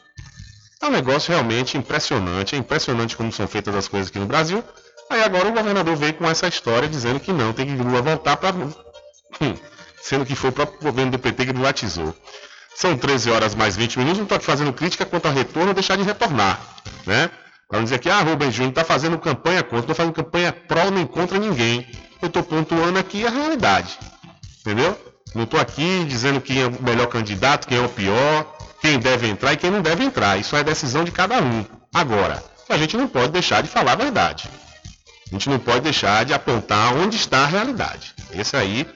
[0.79, 4.63] É um negócio realmente impressionante, é impressionante como são feitas as coisas aqui no Brasil.
[5.09, 8.37] Aí agora o governador veio com essa história dizendo que não, tem que Lula voltar
[8.37, 8.55] para.
[8.55, 9.55] Hum,
[10.01, 12.15] sendo que foi o próprio governo do PT que privatizou.
[12.75, 15.73] São 13 horas mais 20 minutos, não estou aqui fazendo crítica quanto ao retorno ou
[15.73, 16.59] deixar de retornar.
[17.07, 17.29] Né?
[17.67, 20.89] Para dizer que ah, Rubem Júnior está fazendo campanha contra, não estou fazendo campanha pró
[20.89, 21.85] nem contra ninguém
[22.21, 23.97] eu estou pontuando aqui a realidade.
[24.61, 24.97] Entendeu?
[25.35, 29.27] Não estou aqui dizendo quem é o melhor candidato, quem é o pior, quem deve
[29.27, 30.37] entrar e quem não deve entrar.
[30.39, 31.65] Isso é decisão de cada um.
[31.93, 34.49] Agora, a gente não pode deixar de falar a verdade.
[35.27, 38.15] A gente não pode deixar de apontar onde está a realidade.
[38.31, 38.87] Esse aí,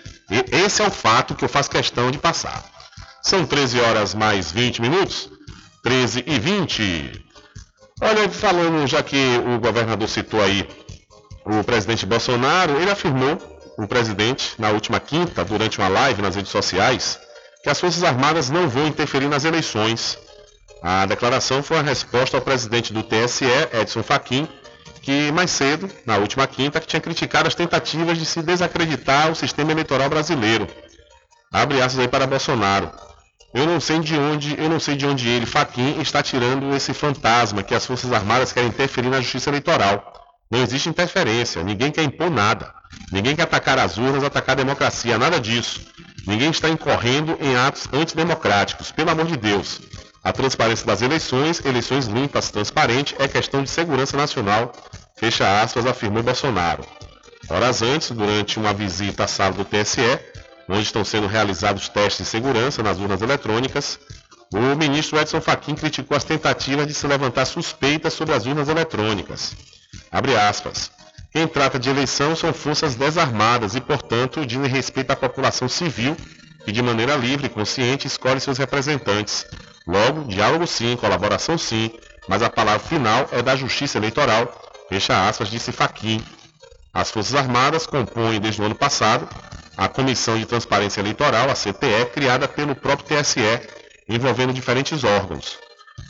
[0.52, 2.64] esse é o fato que eu faço questão de passar.
[3.22, 5.30] São 13 horas mais 20 minutos.
[5.84, 7.21] 13 e 20.
[8.02, 9.16] Olha, falando, já que
[9.46, 10.68] o governador citou aí
[11.46, 13.38] o presidente Bolsonaro, ele afirmou,
[13.78, 17.20] o presidente, na última quinta, durante uma live nas redes sociais,
[17.64, 20.18] que as Forças Armadas não vão interferir nas eleições.
[20.82, 24.48] A declaração foi a resposta ao presidente do TSE, Edson Fachin,
[25.02, 29.36] que mais cedo, na última quinta, que tinha criticado as tentativas de se desacreditar o
[29.36, 30.68] sistema eleitoral brasileiro.
[31.52, 32.92] Abre aspas aí para Bolsonaro.
[33.54, 36.94] Eu não sei de onde, eu não sei de onde ele, Fachin, está tirando esse
[36.94, 40.14] fantasma que as Forças Armadas querem interferir na justiça eleitoral.
[40.50, 42.74] Não existe interferência, ninguém quer impor nada.
[43.12, 45.82] Ninguém quer atacar as urnas, atacar a democracia, nada disso.
[46.26, 49.82] Ninguém está incorrendo em atos antidemocráticos, pelo amor de Deus.
[50.24, 54.72] A transparência das eleições, eleições limpas, transparentes, é questão de segurança nacional,
[55.18, 56.86] fecha aspas, afirmou Bolsonaro.
[57.50, 60.20] Horas antes, durante uma visita à sala do TSE,
[60.72, 64.00] onde estão sendo realizados testes de segurança nas urnas eletrônicas,
[64.54, 69.54] o ministro Edson Fachin criticou as tentativas de se levantar suspeitas sobre as urnas eletrônicas.
[70.10, 70.90] Abre aspas.
[71.32, 76.16] Quem trata de eleição são forças desarmadas e, portanto, dizem respeito à população civil
[76.64, 79.46] que, de maneira livre e consciente, escolhe seus representantes.
[79.88, 81.92] Logo, diálogo sim, colaboração sim,
[82.28, 84.54] mas a palavra final é da Justiça Eleitoral,
[84.90, 86.24] fecha aspas, disse Faquim.
[86.94, 89.28] As Forças Armadas compõem, desde o ano passado,
[89.78, 93.40] a Comissão de Transparência Eleitoral, a CTE, criada pelo próprio TSE,
[94.08, 95.58] envolvendo diferentes órgãos.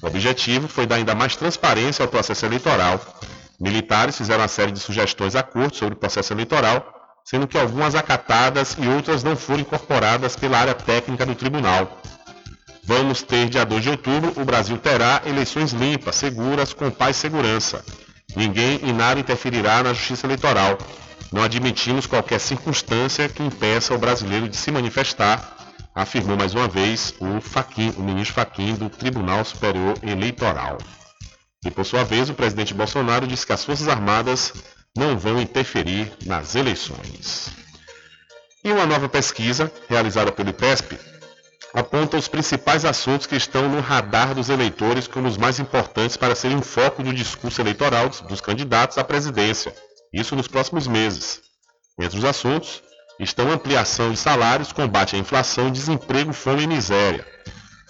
[0.01, 2.99] O objetivo foi dar ainda mais transparência ao processo eleitoral,
[3.61, 6.83] Militares fizeram uma série de sugestões à corte sobre o processo eleitoral,
[7.23, 12.01] sendo que algumas acatadas e outras não foram incorporadas pela área técnica do tribunal.
[12.83, 17.19] Vamos ter, dia 2 de outubro, o Brasil terá eleições limpas, seguras, com paz e
[17.19, 17.85] segurança.
[18.35, 20.79] Ninguém e nada interferirá na justiça eleitoral.
[21.31, 25.55] Não admitimos qualquer circunstância que impeça o brasileiro de se manifestar,
[25.95, 30.77] afirmou mais uma vez o, o ministro Faquim do Tribunal Superior Eleitoral.
[31.65, 34.53] E por sua vez, o presidente Bolsonaro disse que as Forças Armadas
[34.97, 37.49] não vão interferir nas eleições.
[38.63, 40.99] E uma nova pesquisa realizada pelo IPESP
[41.73, 46.35] aponta os principais assuntos que estão no radar dos eleitores como os mais importantes para
[46.35, 49.73] serem foco do discurso eleitoral dos candidatos à presidência,
[50.13, 51.41] isso nos próximos meses.
[51.99, 52.83] Entre os assuntos
[53.19, 57.25] estão ampliação de salários, combate à inflação, desemprego, fome e miséria.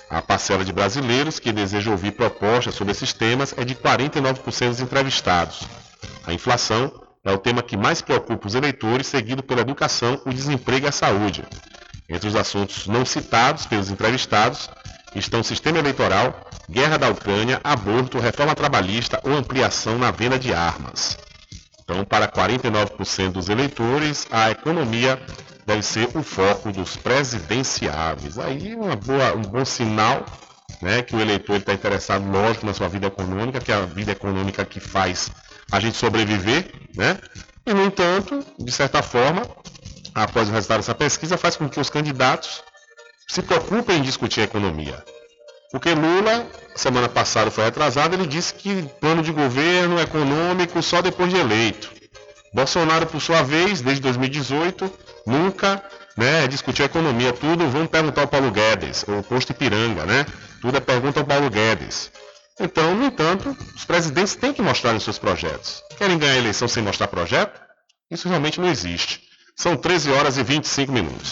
[0.09, 4.81] A parcela de brasileiros que deseja ouvir propostas sobre esses temas é de 49% dos
[4.81, 5.63] entrevistados.
[6.25, 6.91] A inflação
[7.23, 10.91] é o tema que mais preocupa os eleitores, seguido pela educação, o desemprego e a
[10.91, 11.45] saúde.
[12.09, 14.69] Entre os assuntos não citados pelos entrevistados
[15.15, 21.17] estão sistema eleitoral, guerra da Ucrânia, aborto, reforma trabalhista ou ampliação na venda de armas.
[21.91, 25.21] Então, para 49% dos eleitores, a economia
[25.65, 28.39] deve ser o foco dos presidenciáveis.
[28.39, 30.25] Aí uma boa, um bom sinal
[30.81, 34.13] né, que o eleitor está interessado, lógico, na sua vida econômica, que é a vida
[34.13, 35.29] econômica que faz
[35.69, 37.19] a gente sobreviver, né?
[37.65, 39.45] E, no entanto, de certa forma,
[40.15, 42.63] após o resultado dessa pesquisa, faz com que os candidatos
[43.27, 45.03] se preocupem em discutir a economia.
[45.71, 51.31] Porque Lula, semana passada foi atrasado, ele disse que plano de governo econômico só depois
[51.31, 51.89] de eleito.
[52.53, 54.91] Bolsonaro, por sua vez, desde 2018,
[55.25, 55.81] nunca
[56.17, 57.31] né, discutiu a economia.
[57.31, 60.25] Tudo, vamos perguntar ao Paulo Guedes, o posto Ipiranga, né?
[60.61, 62.11] Tudo é pergunta ao Paulo Guedes.
[62.59, 65.81] Então, no entanto, os presidentes têm que mostrar os seus projetos.
[65.97, 67.59] Querem ganhar a eleição sem mostrar projeto?
[68.09, 69.21] Isso realmente não existe.
[69.55, 71.31] São 13 horas e 25 minutos.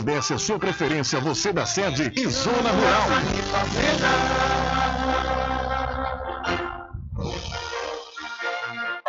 [0.01, 3.07] agradece a sua preferência, você da sede e zona rural.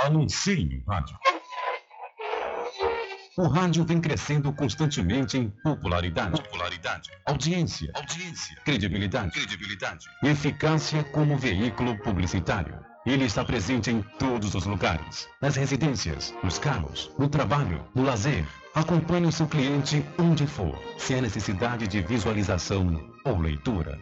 [0.04, 1.16] Anuncie no rádio.
[3.38, 11.96] O rádio vem crescendo constantemente em popularidade, popularidade, audiência, audiência, credibilidade, credibilidade, eficácia como veículo
[12.02, 12.78] publicitário.
[13.06, 18.46] Ele está presente em todos os lugares, nas residências, nos carros, no trabalho, no lazer.
[18.74, 23.98] Acompanhe o seu cliente onde for, se há necessidade de visualização ou leitura.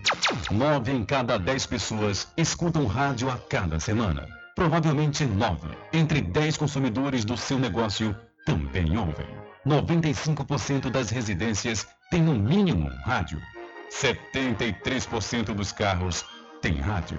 [0.48, 4.28] Nove em cada dez pessoas escutam rádio a cada semana.
[4.54, 8.14] Provavelmente nove entre dez consumidores do seu negócio
[8.46, 9.26] também ouvem.
[9.66, 13.40] 95% das residências têm no mínimo rádio.
[13.90, 16.24] 73% dos carros
[16.62, 17.18] têm rádio.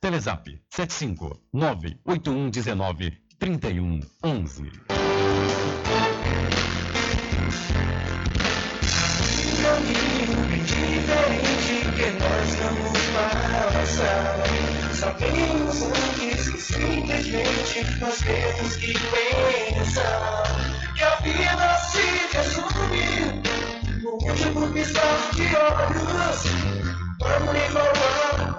[0.00, 4.70] Telezap 75 98119 3111.
[9.60, 12.98] caminho diferente que nós vamos
[13.72, 14.42] passar.
[14.94, 20.42] Sabemos antes que simplesmente nós temos que pensar
[20.96, 23.42] que a vida se resume
[24.02, 26.40] no último piscar de olhos.
[27.20, 28.49] Vamos as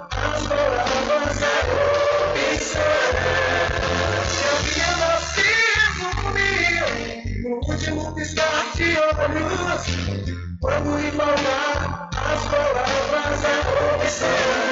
[7.72, 9.86] último piscar de olhos.
[10.60, 14.71] Vamos igualar as palavras a opção.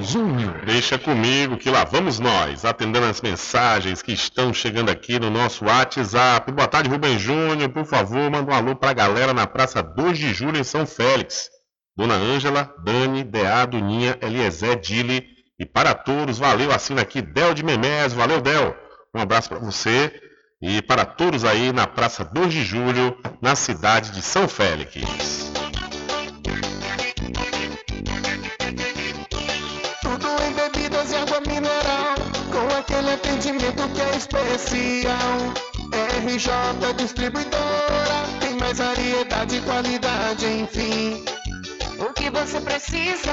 [0.03, 0.65] Júnior.
[0.65, 5.67] Deixa comigo que lá vamos nós, atendendo as mensagens que estão chegando aqui no nosso
[5.67, 6.51] WhatsApp.
[6.51, 7.69] Boa tarde, Rubem Júnior.
[7.69, 11.51] Por favor, manda um alô pra galera na Praça 2 de Julho, em São Félix.
[11.95, 16.39] Dona Ângela, Dani, Deado, Ninha, Eliezer, Dili e para todos.
[16.39, 18.13] Valeu, assina aqui Del de Memés.
[18.13, 18.77] Valeu, Del.
[19.15, 20.13] Um abraço para você
[20.61, 25.53] e para todos aí na Praça 2 de Julho, na cidade de São Félix.
[30.03, 32.15] Tudo em bebidas e água mineral,
[32.53, 35.39] com aquele atendimento que é especial.
[36.25, 41.25] RJ Distribuidora, tem mais variedade e qualidade, enfim.
[41.99, 43.33] O que você precisa?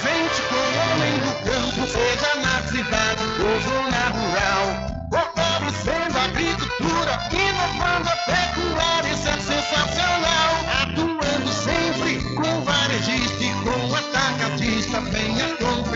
[0.00, 4.66] com o homem do campo, seja na cidade ou zona rural.
[5.10, 10.52] Fortalecendo a agricultura, inovando a pecuária, isso é sensacional.
[10.82, 15.50] Atuando sempre com varejista e com atacadista, venha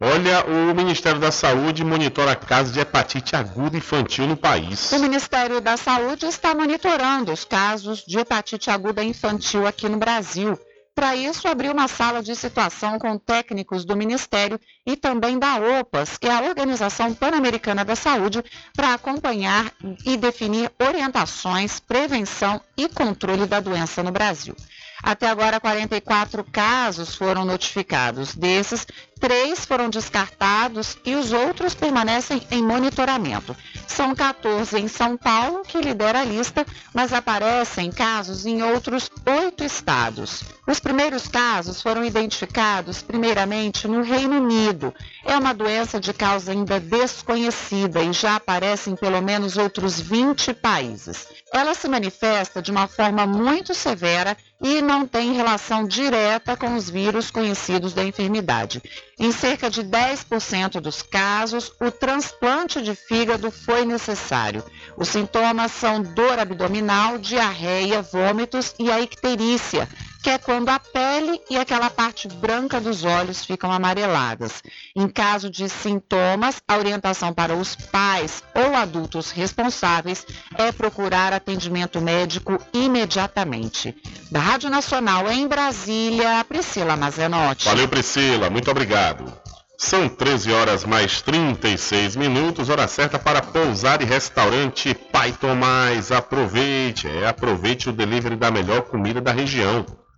[0.00, 4.92] Olha, o Ministério da Saúde monitora casos de hepatite aguda infantil no país.
[4.92, 10.56] O Ministério da Saúde está monitorando os casos de hepatite aguda infantil aqui no Brasil.
[10.98, 16.18] Para isso, abriu uma sala de situação com técnicos do Ministério e também da OPAS,
[16.18, 18.42] que é a Organização Pan-Americana da Saúde,
[18.74, 19.70] para acompanhar
[20.04, 24.56] e definir orientações, prevenção e controle da doença no Brasil.
[25.00, 28.34] Até agora, 44 casos foram notificados.
[28.34, 28.84] Desses,
[29.18, 33.56] três foram descartados e os outros permanecem em monitoramento.
[33.86, 39.64] São 14 em São Paulo, que lidera a lista, mas aparecem casos em outros oito
[39.64, 40.42] estados.
[40.66, 44.94] Os primeiros casos foram identificados primeiramente no Reino Unido.
[45.24, 50.54] É uma doença de causa ainda desconhecida e já aparece em pelo menos outros 20
[50.54, 51.26] países.
[51.52, 56.90] Ela se manifesta de uma forma muito severa e não tem relação direta com os
[56.90, 58.82] vírus conhecidos da enfermidade.
[59.20, 64.62] Em cerca de 10% dos casos, o transplante de fígado foi necessário.
[64.96, 69.88] Os sintomas são dor abdominal, diarreia, vômitos e a icterícia,
[70.28, 74.62] que é quando a pele e aquela parte branca dos olhos ficam amareladas.
[74.94, 80.26] Em caso de sintomas, a orientação para os pais ou adultos responsáveis
[80.58, 83.96] é procurar atendimento médico imediatamente.
[84.30, 87.64] Da Rádio Nacional em Brasília, Priscila Mazenotti.
[87.64, 89.32] Valeu, Priscila, muito obrigado.
[89.78, 96.12] São 13 horas mais 36 minutos, hora certa para pousar e restaurante Pai Tomás.
[96.12, 99.86] Aproveite, é, aproveite o delivery da melhor comida da região.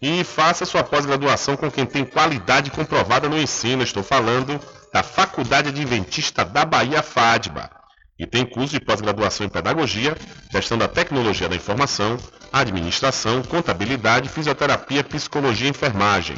[0.00, 3.82] e faça sua pós-graduação com quem tem qualidade comprovada no ensino.
[3.82, 4.58] Estou falando
[4.92, 7.70] da Faculdade Adventista da Bahia FADBA.
[8.18, 10.16] E tem curso de pós-graduação em Pedagogia,
[10.52, 12.18] Gestão da Tecnologia da Informação,
[12.52, 16.36] Administração, Contabilidade, Fisioterapia, Psicologia e Enfermagem.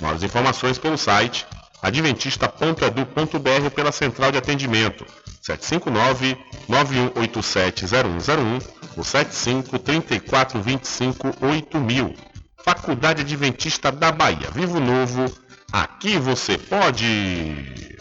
[0.00, 1.46] Maiores informações pelo site
[1.82, 5.04] adventista.edu.br pela central de atendimento
[6.68, 8.62] 759-9187-0101
[8.96, 12.27] ou 75 34 25 8000.
[12.68, 14.50] Faculdade Adventista da Bahia.
[14.52, 15.24] Vivo Novo,
[15.72, 17.96] aqui você pode.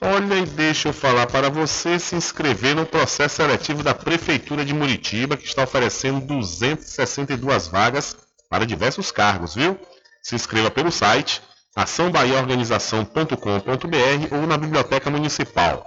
[0.00, 4.74] Olha e deixa eu falar para você se inscrever no processo seletivo da Prefeitura de
[4.74, 8.16] Muritiba, que está oferecendo 262 vagas
[8.48, 9.78] para diversos cargos, viu?
[10.20, 11.40] Se inscreva pelo site
[11.76, 15.86] açãobahiaorganização.com.br ou na Biblioteca Municipal.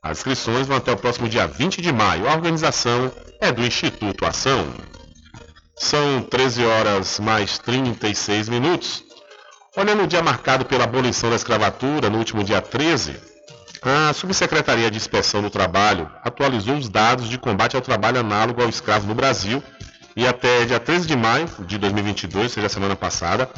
[0.00, 2.28] As inscrições vão até o próximo dia 20 de maio.
[2.28, 4.72] A organização é do Instituto Ação.
[5.76, 9.04] São 13 horas mais 36 minutos.
[9.76, 13.16] Olha, no dia marcado pela abolição da escravatura, no último dia 13,
[13.82, 18.68] a Subsecretaria de Inspeção do Trabalho atualizou os dados de combate ao trabalho análogo ao
[18.68, 19.62] escravo no Brasil
[20.16, 23.50] e até dia 13 de maio de 2022, seja a semana passada,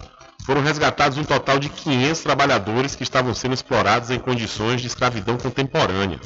[0.46, 5.36] foram resgatados um total de 500 trabalhadores que estavam sendo explorados em condições de escravidão
[5.36, 6.18] contemporânea.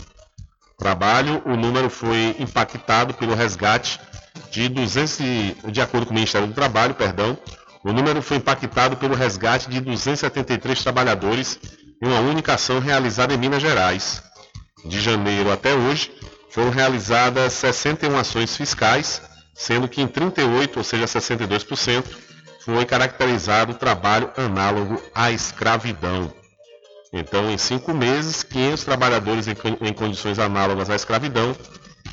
[0.78, 3.98] Trabalho, o número foi impactado pelo resgate
[4.50, 5.18] de 200,
[5.72, 7.38] de acordo com o Ministério do Trabalho, perdão,
[7.84, 11.58] o número foi impactado pelo resgate de 273 trabalhadores
[12.02, 14.22] em uma única ação realizada em Minas Gerais.
[14.84, 16.10] De janeiro até hoje,
[16.50, 19.22] foram realizadas 61 ações fiscais,
[19.54, 22.04] sendo que em 38, ou seja, 62%,
[22.64, 26.32] foi caracterizado o trabalho análogo à escravidão.
[27.12, 31.56] Então, em cinco meses, 500 trabalhadores em, em condições análogas à escravidão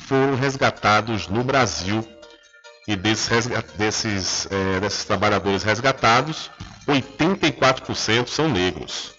[0.06, 2.06] foram resgatados no Brasil
[2.88, 3.46] e desses,
[3.76, 6.50] desses, é, desses trabalhadores resgatados,
[6.88, 9.12] 84% são negros.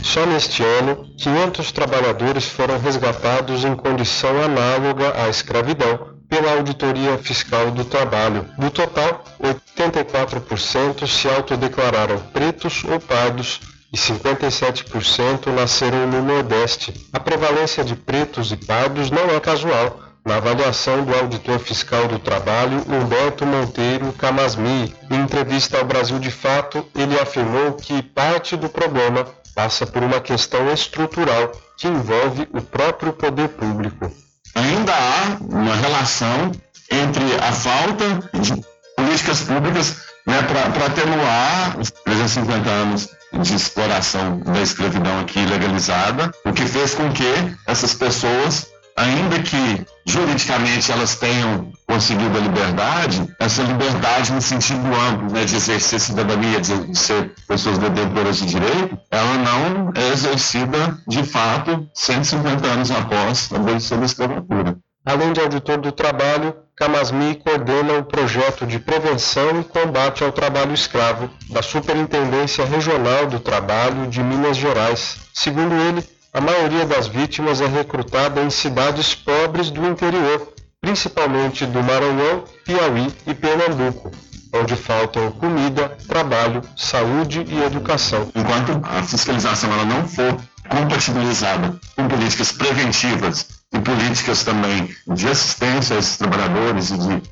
[0.00, 7.72] Só neste ano, 500 trabalhadores foram resgatados em condição análoga à escravidão pela Auditoria Fiscal
[7.72, 8.48] do Trabalho.
[8.56, 13.60] Do total, 84% se autodeclararam pretos ou pardos
[13.92, 16.94] e 57% nasceram no Nordeste.
[17.12, 22.18] A prevalência de pretos e pardos não é casual na avaliação do auditor fiscal do
[22.18, 28.68] trabalho, Humberto Monteiro Camasmi, em entrevista ao Brasil de Fato, ele afirmou que parte do
[28.68, 34.10] problema passa por uma questão estrutural que envolve o próprio poder público.
[34.54, 36.52] Ainda há uma relação
[36.90, 38.04] entre a falta
[38.38, 38.64] de
[38.96, 39.96] políticas públicas
[40.26, 46.94] né, para atenuar os 350 anos de exploração da escravidão aqui legalizada, o que fez
[46.94, 47.24] com que
[47.66, 48.66] essas pessoas,
[48.96, 55.56] ainda que juridicamente elas tenham conseguido a liberdade, essa liberdade no sentido amplo, né, de
[55.56, 62.66] exercer cidadania, de ser pessoas detentoras de direito, ela não é exercida de fato 150
[62.66, 64.76] anos após a abolição da escravatura.
[65.04, 70.74] Além de auditor do trabalho, Camasmi coordena o projeto de prevenção e combate ao trabalho
[70.74, 75.18] escravo da Superintendência Regional do Trabalho de Minas Gerais.
[75.32, 76.02] Segundo ele,
[76.34, 83.06] a maioria das vítimas é recrutada em cidades pobres do interior, principalmente do Maranhão, Piauí
[83.24, 84.10] e Pernambuco,
[84.52, 88.28] onde faltam comida, trabalho, saúde e educação.
[88.34, 90.36] Enquanto a fiscalização ela não for
[90.68, 97.22] compatibilizada com políticas preventivas e políticas também de assistência a esses trabalhadores e de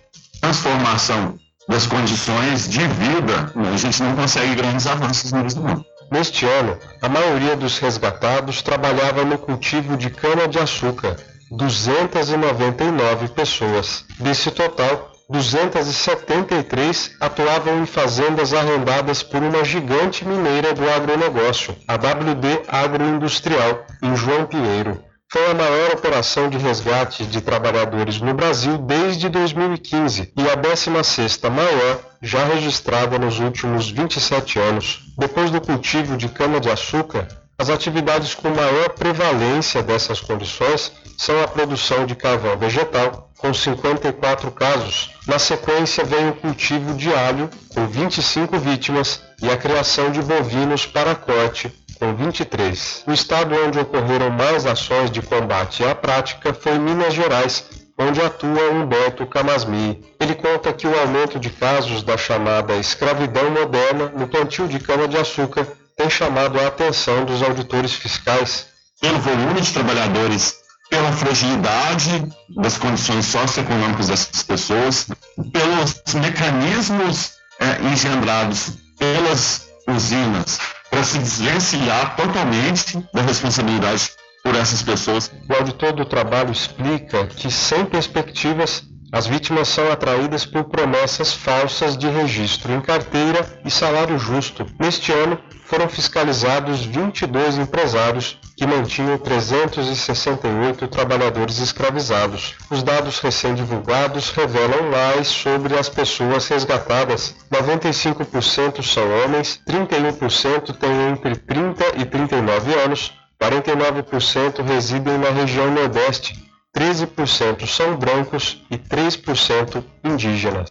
[0.41, 1.37] transformação
[1.69, 5.85] das condições de vida, né, a gente não consegue grandes avanços nisso não.
[6.13, 11.17] Neste ano, a maioria dos resgatados trabalhava no cultivo de cana-de-açúcar,
[11.51, 14.05] 299 pessoas.
[14.19, 22.61] Desse total, 273 atuavam em fazendas arrendadas por uma gigante mineira do agronegócio, a WD
[22.69, 25.03] Agroindustrial, em João Pinheiro.
[25.33, 31.49] Foi a maior operação de resgate de trabalhadores no Brasil desde 2015 e a 16ª
[31.49, 35.01] maior já registrada nos últimos 27 anos.
[35.17, 37.27] Depois do cultivo de cana-de-açúcar,
[37.59, 44.51] as atividades com maior prevalência dessas condições são a produção de carvão vegetal, com 54
[44.51, 45.13] casos.
[45.27, 50.85] Na sequência vem o cultivo de alho, com 25 vítimas, e a criação de bovinos
[50.85, 51.73] para corte,
[52.03, 53.05] com 23.
[53.07, 57.65] O estado onde ocorreram mais ações de combate à prática foi Minas Gerais,
[57.97, 60.05] onde atua Humberto Camasmi.
[60.19, 65.65] Ele conta que o aumento de casos da chamada escravidão moderna no plantio de cana-de-açúcar
[65.97, 68.67] tem chamado a atenção dos auditores fiscais.
[69.01, 70.57] Pelo volume de trabalhadores,
[70.91, 72.27] pela fragilidade
[72.57, 75.07] das condições socioeconômicas dessas pessoas,
[75.53, 80.59] pelos mecanismos é, engendrados pelas usinas
[80.93, 84.11] para se desvencilhar totalmente da responsabilidade
[84.45, 85.33] por essas pessoas.
[85.49, 91.99] O auditor do trabalho explica que, sem perspectivas, as vítimas são atraídas por promessas falsas
[91.99, 94.65] de registro em carteira e salário justo.
[94.81, 102.55] Neste ano, foram fiscalizados 22 empresários que mantinham 368 trabalhadores escravizados.
[102.71, 107.35] Os dados recém-divulgados revelam mais sobre as pessoas resgatadas.
[107.51, 116.52] 95% são homens, 31% têm entre 30 e 39 anos, 49% residem na região Nordeste,
[116.77, 120.71] 13% são brancos e 3% indígenas.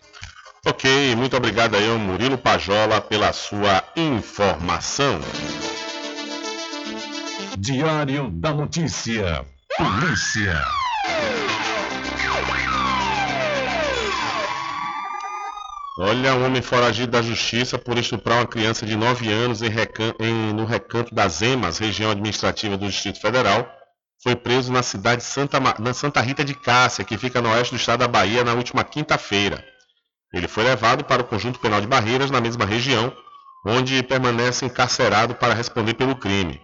[0.65, 5.19] Ok, muito obrigado aí ao Murilo Pajola pela sua informação.
[7.57, 9.45] Diário da Notícia.
[9.77, 10.61] Polícia.
[15.97, 20.13] Olha, um homem foragido da justiça por estuprar uma criança de 9 anos em recan
[20.19, 23.69] em, no recanto das Emas, região administrativa do Distrito Federal,
[24.23, 27.73] foi preso na cidade de Santa, na Santa Rita de Cássia, que fica no oeste
[27.73, 29.63] do estado da Bahia, na última quinta-feira.
[30.33, 33.11] Ele foi levado para o conjunto penal de Barreiras, na mesma região,
[33.65, 36.61] onde permanece encarcerado para responder pelo crime.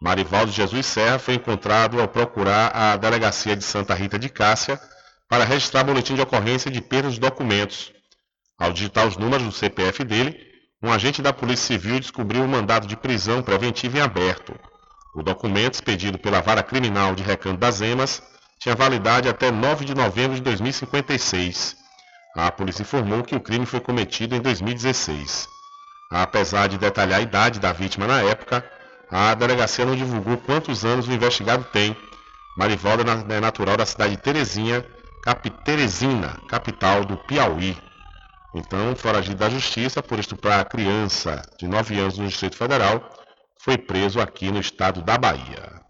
[0.00, 4.80] Marivaldo Jesus Serra foi encontrado ao procurar a delegacia de Santa Rita de Cássia
[5.28, 7.92] para registrar boletim de ocorrência de perda de documentos.
[8.58, 10.38] Ao digitar os números do CPF dele,
[10.82, 14.54] um agente da Polícia Civil descobriu um mandado de prisão preventiva em aberto.
[15.14, 18.20] O documento, expedido pela Vara Criminal de Recanto das Emas,
[18.58, 21.76] tinha validade até 9 de novembro de 2056.
[22.36, 25.46] A polícia informou que o crime foi cometido em 2016.
[26.10, 28.68] Apesar de detalhar a idade da vítima na época,
[29.08, 31.96] a delegacia não divulgou quantos anos o investigado tem.
[32.56, 34.84] Marivalda é natural da cidade de Terezinha,
[35.22, 37.76] Cap Teresina, capital do Piauí.
[38.52, 43.23] Então, foragido da justiça por estuprar a criança de 9 anos no Distrito Federal,
[43.64, 45.80] foi preso aqui no estado da Bahia.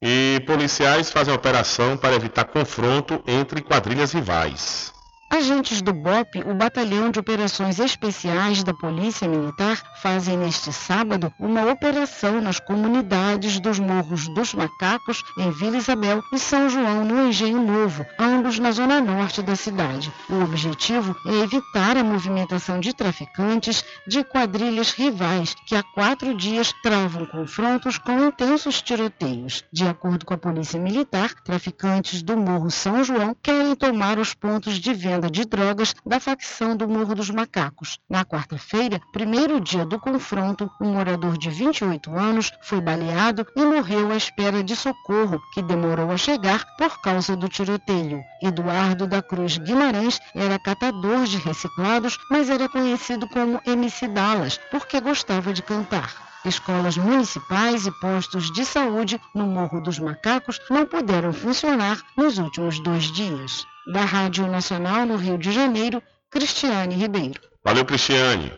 [0.00, 4.92] E policiais fazem operação para evitar confronto entre quadrilhas rivais.
[5.30, 11.70] Agentes do BOP, o Batalhão de Operações Especiais da Polícia Militar, fazem neste sábado uma
[11.70, 17.60] operação nas comunidades dos Morros dos Macacos, em Vila Isabel, e São João, no Engenho
[17.60, 20.10] Novo, ambos na zona norte da cidade.
[20.30, 26.72] O objetivo é evitar a movimentação de traficantes de quadrilhas rivais que há quatro dias
[26.82, 29.62] travam confrontos com intensos tiroteios.
[29.70, 34.78] De acordo com a Polícia Militar, traficantes do Morro São João querem tomar os pontos
[34.80, 37.98] de venda de drogas da facção do Morro dos Macacos.
[38.08, 44.12] Na quarta-feira, primeiro dia do confronto, um morador de 28 anos foi baleado e morreu
[44.12, 48.22] à espera de socorro, que demorou a chegar por causa do tiroteio.
[48.40, 55.00] Eduardo da Cruz Guimarães era catador de reciclados, mas era conhecido como MC Dallas, porque
[55.00, 56.28] gostava de cantar.
[56.44, 62.78] Escolas municipais e postos de saúde no Morro dos Macacos não puderam funcionar nos últimos
[62.78, 63.66] dois dias.
[63.92, 67.40] Da Rádio Nacional no Rio de Janeiro, Cristiane Ribeiro.
[67.64, 68.52] Valeu, Cristiane.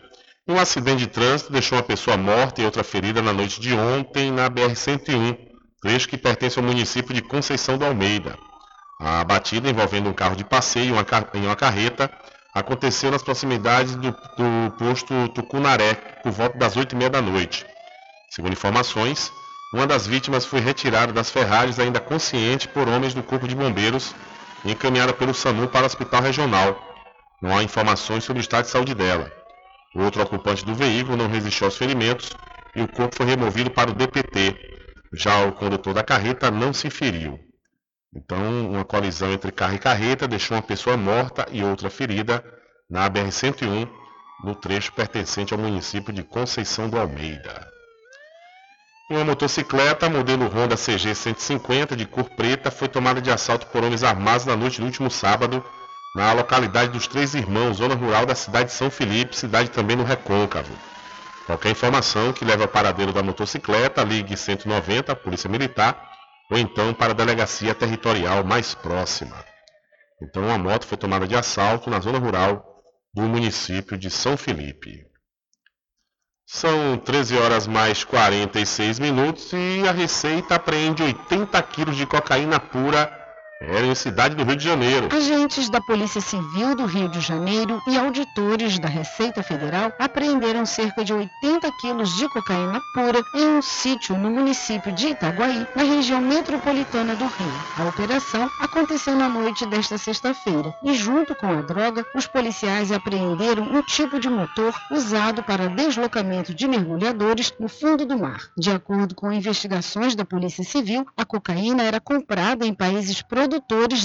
[0.45, 4.29] Um acidente de trânsito deixou uma pessoa morta e outra ferida na noite de ontem
[4.29, 5.37] na BR-101,
[5.81, 8.37] trecho que pertence ao município de Conceição do Almeida.
[8.99, 10.95] A batida envolvendo um carro de passeio
[11.33, 12.11] e uma carreta
[12.53, 17.65] aconteceu nas proximidades do, do posto Tucunaré, por volta das oito e meia da noite.
[18.29, 19.31] Segundo informações,
[19.73, 24.13] uma das vítimas foi retirada das ferragens ainda consciente por homens do Corpo de Bombeiros
[24.63, 26.79] e encaminhada pelo SAMU para o hospital regional.
[27.41, 29.31] Não há informações sobre o estado de saúde dela.
[29.95, 32.31] O outro ocupante do veículo não resistiu aos ferimentos
[32.75, 34.55] e o corpo foi removido para o DPT.
[35.13, 37.39] Já o condutor da carreta não se feriu.
[38.13, 42.43] Então, uma colisão entre carro e carreta deixou uma pessoa morta e outra ferida
[42.89, 43.89] na BR-101,
[44.43, 47.67] no trecho pertencente ao município de Conceição do Almeida.
[49.11, 54.05] Uma motocicleta modelo Honda CG 150 de cor preta foi tomada de assalto por homens
[54.05, 55.61] armados na noite do último sábado
[56.15, 60.05] na localidade dos Três Irmãos, zona rural da cidade de São Felipe, cidade também no
[60.05, 60.73] Recôncavo.
[61.45, 66.09] Qualquer informação que leve ao paradeiro da motocicleta, ligue 190, Polícia Militar,
[66.49, 69.35] ou então para a delegacia territorial mais próxima.
[70.21, 72.81] Então, uma moto foi tomada de assalto na zona rural
[73.13, 75.10] do município de São Felipe.
[76.53, 83.20] São 13 horas mais 46 minutos e a Receita apreende 80 quilos de cocaína pura
[83.61, 85.07] era em cidade do Rio de Janeiro.
[85.15, 91.03] Agentes da Polícia Civil do Rio de Janeiro e auditores da Receita Federal apreenderam cerca
[91.03, 96.19] de 80 quilos de cocaína pura em um sítio no município de Itaguaí, na região
[96.19, 97.53] metropolitana do Rio.
[97.77, 103.63] A operação aconteceu na noite desta sexta-feira e, junto com a droga, os policiais apreenderam
[103.63, 108.49] um tipo de motor usado para deslocamento de mergulhadores no fundo do mar.
[108.57, 113.50] De acordo com investigações da Polícia Civil, a cocaína era comprada em países produtores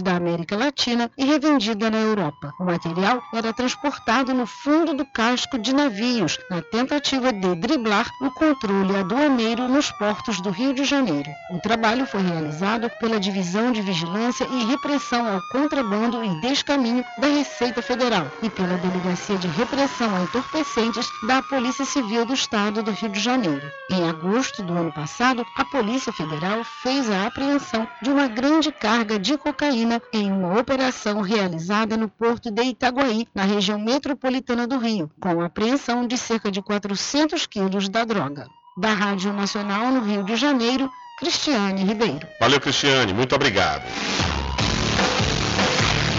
[0.02, 2.52] da América Latina e revendida na Europa.
[2.58, 8.30] O material era transportado no fundo do casco de navios, na tentativa de driblar o
[8.30, 11.30] controle aduaneiro nos portos do Rio de Janeiro.
[11.50, 17.28] O trabalho foi realizado pela Divisão de Vigilância e Repressão ao Contrabando e Descaminho da
[17.28, 22.90] Receita Federal e pela Delegacia de Repressão a Entorpecentes da Polícia Civil do Estado do
[22.90, 23.70] Rio de Janeiro.
[23.90, 29.18] Em agosto do ano passado, a Polícia Federal fez a apreensão de uma grande carga
[29.18, 35.10] de cocaína em uma operação realizada no porto de Itaguaí, na região metropolitana do Rio,
[35.20, 38.46] com apreensão de cerca de 400 quilos da droga.
[38.76, 42.26] Da Rádio Nacional no Rio de Janeiro, Cristiane Ribeiro.
[42.38, 43.14] Valeu, Cristiane.
[43.14, 43.82] Muito obrigado.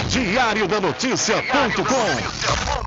[0.09, 2.86] Diário da Notícia.com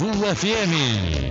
[0.00, 1.30] FM.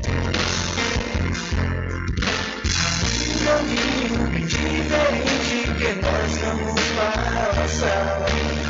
[3.50, 8.26] caminho diferente que nós vamos passar.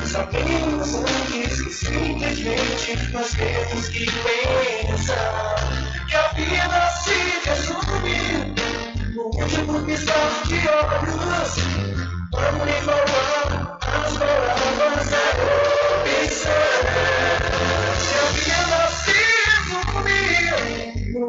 [0.05, 5.55] Sabemos antes que simplesmente nós temos que pensar
[6.07, 7.17] que a vida se
[7.49, 8.55] resume
[9.13, 11.55] no último piscar de olhos.
[12.31, 15.23] Vamos lhe falar as palavras da
[16.23, 16.78] opção.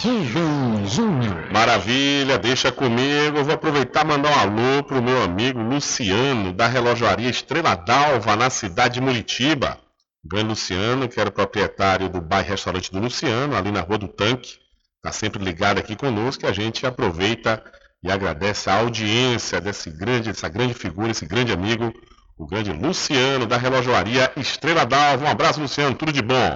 [0.00, 1.52] Rubem Júnior.
[1.52, 3.36] Maravilha, deixa comigo.
[3.36, 8.36] Eu vou aproveitar e mandar um alô pro meu amigo Luciano, da relojaria Estrela d'Alva,
[8.36, 9.78] na cidade de Muritiba.
[10.24, 14.08] Grande Luciano, que era o proprietário do bairro restaurante do Luciano, ali na Rua do
[14.08, 14.56] Tanque.
[14.96, 17.62] Está sempre ligado aqui conosco e a gente aproveita
[18.02, 21.92] e agradece a audiência desse grande, dessa grande figura, esse grande amigo,
[22.38, 25.24] o grande Luciano, da relojoaria Estrela d'Alva.
[25.24, 26.54] Um abraço, Luciano, tudo de bom.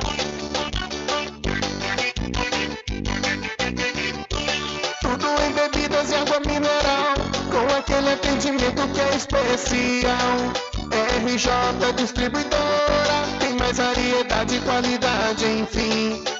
[5.01, 7.15] Tudo em bebidas e água mineral,
[7.51, 10.71] com aquele atendimento que é especial.
[11.25, 16.40] RJ Distribuidora, tem mais variedade e qualidade, enfim.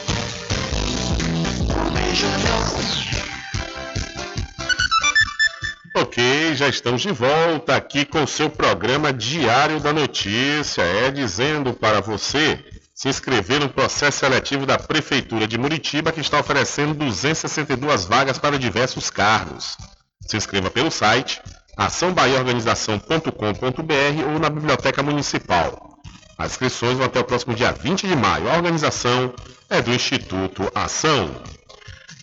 [6.01, 10.81] Ok, já estamos de volta aqui com o seu programa Diário da Notícia.
[10.81, 12.59] É dizendo para você
[12.91, 18.57] se inscrever no processo seletivo da Prefeitura de Muritiba, que está oferecendo 262 vagas para
[18.57, 19.77] diversos cargos.
[20.21, 21.39] Se inscreva pelo site
[21.77, 25.99] açãobahiaorganização.com.br ou na Biblioteca Municipal.
[26.35, 28.49] As inscrições vão até o próximo dia 20 de maio.
[28.49, 29.31] A organização
[29.69, 31.29] é do Instituto Ação.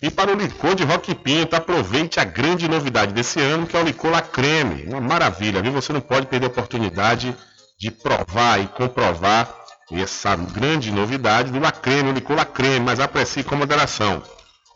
[0.01, 3.81] E para o licor de Rock Pinto, aproveite a grande novidade desse ano, que é
[3.81, 4.85] o licor La Creme.
[4.87, 5.73] Uma maravilha, viu?
[5.73, 7.35] Você não pode perder a oportunidade
[7.77, 9.53] de provar e comprovar
[9.91, 14.23] essa grande novidade do La Creme, o licor La Creme, mas aprecie com moderação.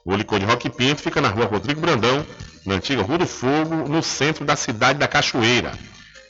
[0.05, 2.25] O licor de Rock Pinto fica na rua Rodrigo Brandão,
[2.65, 5.71] na antiga Rua do Fogo, no centro da cidade da Cachoeira.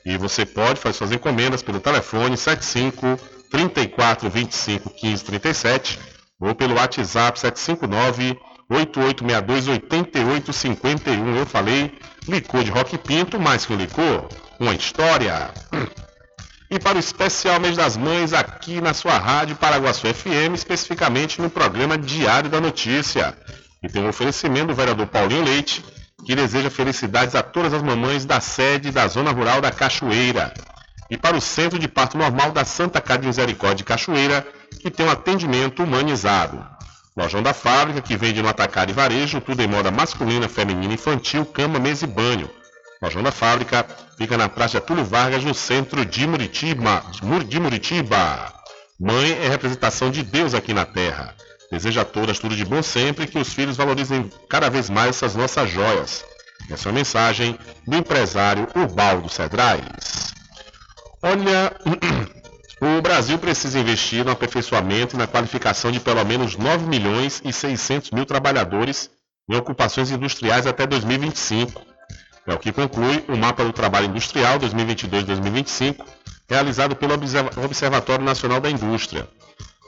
[0.06, 6.00] E você pode fazer suas encomendas pelo telefone 75 34 25 15 37
[6.40, 8.38] ou pelo WhatsApp 759
[8.70, 11.36] 8862 8851.
[11.36, 14.28] Eu falei licor de Rock Pinto, mais que um licor,
[14.60, 15.52] uma história.
[16.70, 21.50] E para o especial mês das mães aqui na sua rádio Paraguaçu FM, especificamente no
[21.50, 23.38] programa Diário da Notícia.
[23.84, 25.84] E tem um oferecimento do vereador Paulinho Leite,
[26.26, 30.54] que deseja felicidades a todas as mamães da sede da Zona Rural da Cachoeira.
[31.12, 34.44] E para o Centro de Parto Normal da Santa Casa de Misericórdia de Cachoeira,
[34.80, 36.73] que tem um atendimento humanizado.
[37.16, 41.46] Lojão da Fábrica, que vende no atacado e varejo, tudo em moda masculina, feminina, infantil,
[41.46, 42.50] cama, mesa e banho.
[43.02, 43.86] Lojão da Fábrica
[44.18, 47.04] fica na Praça Túlio Vargas, no centro de Muritiba.
[47.48, 48.54] De Muritiba.
[49.00, 51.36] Mãe é representação de Deus aqui na Terra.
[51.72, 55.10] Deseja a todas tudo de bom sempre e que os filhos valorizem cada vez mais
[55.10, 56.24] essas nossas joias.
[56.70, 60.34] Essa é a mensagem do empresário Ubaldo Cedrais.
[61.22, 61.76] Olha,
[62.86, 67.54] o Brasil precisa investir no aperfeiçoamento e na qualificação de pelo menos 9 milhões e
[67.54, 69.10] 600 mil trabalhadores
[69.50, 71.82] em ocupações industriais até 2025.
[72.46, 76.06] É o que conclui o Mapa do Trabalho Industrial 2022-2025,
[76.50, 77.14] realizado pelo
[77.64, 79.30] Observatório Nacional da Indústria.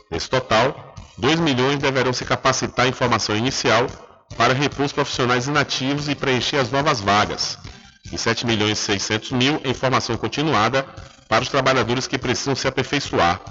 [0.09, 3.87] Nesse total, 2 milhões deverão se capacitar em formação inicial
[4.37, 7.57] para repor os profissionais inativos e preencher as novas vagas,
[8.11, 10.85] e 7 milhões e 600 mil em formação continuada
[11.27, 13.41] para os trabalhadores que precisam se aperfeiçoar.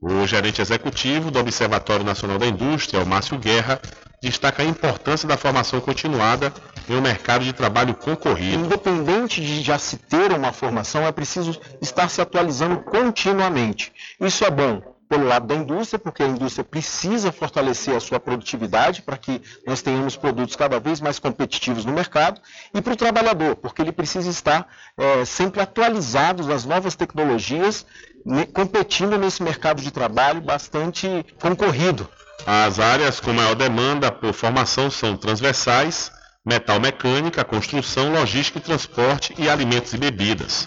[0.00, 3.80] O gerente executivo do Observatório Nacional da Indústria, o Márcio Guerra,
[4.20, 6.52] destaca a importância da formação continuada
[6.88, 8.64] em um mercado de trabalho concorrido.
[8.64, 13.92] Independente de já se ter uma formação, é preciso estar se atualizando continuamente.
[14.20, 19.00] Isso é bom pelo lado da indústria, porque a indústria precisa fortalecer a sua produtividade
[19.00, 22.40] para que nós tenhamos produtos cada vez mais competitivos no mercado,
[22.74, 24.66] e para o trabalhador, porque ele precisa estar
[24.98, 27.86] é, sempre atualizado nas novas tecnologias,
[28.26, 32.08] ne, competindo nesse mercado de trabalho bastante concorrido.
[32.44, 36.10] As áreas com maior demanda por formação são transversais,
[36.44, 40.66] metal mecânica, construção, logística e transporte e alimentos e bebidas.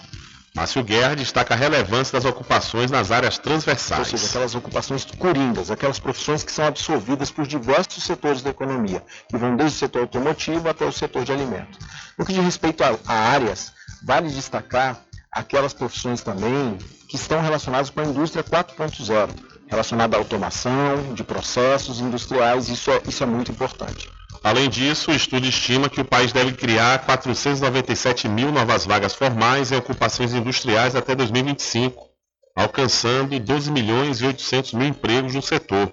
[0.57, 4.11] Márcio Guerra destaca a relevância das ocupações nas áreas transversais.
[4.11, 9.03] Ou seja, aquelas ocupações coringas, aquelas profissões que são absorvidas por diversos setores da economia,
[9.29, 11.77] que vão desde o setor automotivo até o setor de alimentos.
[12.17, 13.71] No que diz respeito a, a áreas,
[14.03, 14.99] vale destacar
[15.31, 19.29] aquelas profissões também que estão relacionadas com a indústria 4.0,
[19.67, 24.09] relacionada à automação, de processos industriais, isso é, isso é muito importante.
[24.43, 29.71] Além disso, o estudo estima que o país deve criar 497 mil novas vagas formais
[29.71, 32.07] em ocupações industriais até 2025,
[32.55, 35.91] alcançando 12 milhões e 800 mil empregos no setor.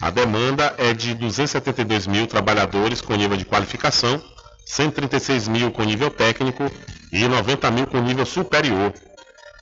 [0.00, 4.22] A demanda é de 272 mil trabalhadores com nível de qualificação,
[4.64, 6.70] 136 mil com nível técnico
[7.12, 8.92] e 90 mil com nível superior.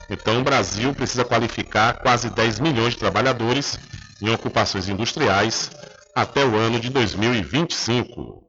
[0.09, 3.79] Então, o Brasil precisa qualificar quase 10 milhões de trabalhadores
[4.21, 5.71] em ocupações industriais
[6.17, 8.43] até o ano de 2025.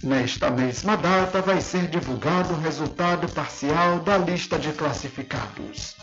[0.04, 5.96] Nesta mesma data vai ser divulgado o resultado parcial da lista de classificados.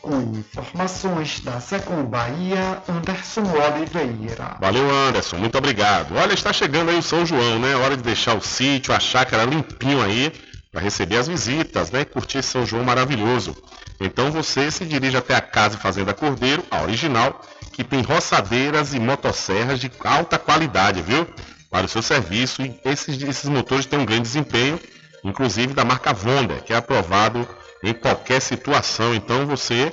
[0.00, 4.56] Com informações da Secom Bahia, Anderson Oliveira.
[4.60, 6.16] Valeu, Anderson, muito obrigado.
[6.16, 7.76] Olha, está chegando aí o São João, né?
[7.76, 10.32] Hora de deixar o sítio, a chácara limpinho aí,
[10.72, 12.04] para receber as visitas, né?
[12.04, 13.56] Curtir São João maravilhoso.
[14.00, 17.40] Então você se dirige até a Casa e Fazenda Cordeiro, a original,
[17.72, 21.26] que tem roçadeiras e motosserras de alta qualidade, viu?
[21.70, 24.78] Para o seu serviço e esses, esses motores têm um grande desempenho,
[25.24, 27.48] inclusive da marca Vonda, que é aprovado
[27.82, 29.14] em qualquer situação.
[29.14, 29.92] Então você,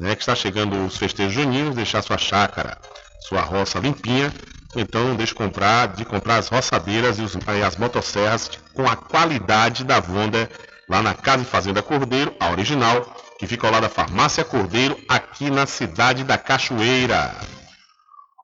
[0.00, 2.76] né, que está chegando os festejos juninos, deixar sua chácara,
[3.20, 4.32] sua roça limpinha,
[4.76, 9.84] então deixe comprar, de comprar as roçadeiras e, os, e as motosserras com a qualidade
[9.84, 10.50] da Vonda
[10.88, 14.98] lá na Casa e Fazenda Cordeiro, a original, que fica ao lado da Farmácia Cordeiro,
[15.08, 17.34] aqui na cidade da Cachoeira.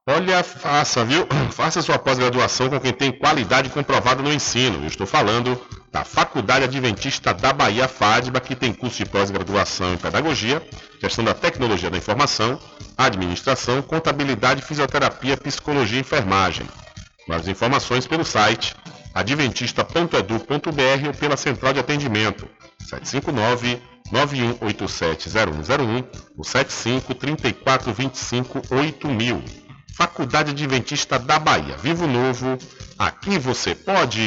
[0.07, 1.27] Olha, faça, viu?
[1.53, 4.83] Faça sua pós-graduação com quem tem qualidade comprovada no ensino.
[4.83, 5.61] Eu estou falando
[5.93, 10.67] da Faculdade Adventista da Bahia FADBA, que tem curso de pós-graduação em Pedagogia,
[10.99, 12.59] Gestão da Tecnologia da Informação,
[12.97, 16.67] Administração, Contabilidade, Fisioterapia, Psicologia e Enfermagem.
[17.29, 18.75] Mais informações pelo site
[19.13, 22.49] adventista.edu.br ou pela central de atendimento
[22.79, 26.05] 759 91870101
[26.37, 29.43] ou 75 3425 8000.
[29.97, 31.77] Faculdade Adventista da Bahia.
[31.79, 32.59] Vivo Novo,
[32.99, 34.21] aqui você pode.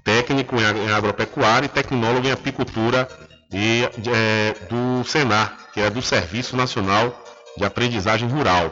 [0.04, 3.08] técnico em agropecuária e tecnólogo em apicultura
[3.52, 7.24] e, é, do Senar, que é do Serviço Nacional
[7.56, 8.70] de Aprendizagem Rural.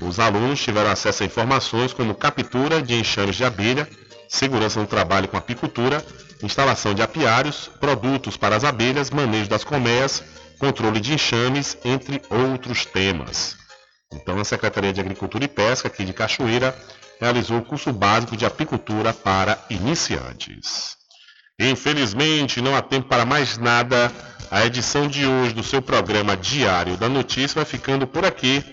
[0.00, 3.88] Os alunos tiveram acesso a informações como captura de enxames de abelha,
[4.28, 6.04] segurança no trabalho com apicultura,
[6.42, 10.22] instalação de apiários, produtos para as abelhas, manejo das colmeias,
[10.60, 13.56] controle de enxames, entre outros temas.
[14.12, 16.76] Então, a Secretaria de Agricultura e Pesca aqui de Cachoeira
[17.18, 20.96] realizou o curso básico de apicultura para iniciantes.
[21.58, 24.12] Infelizmente, não há tempo para mais nada.
[24.50, 28.64] A edição de hoje do seu programa Diário da Notícia vai ficando por aqui.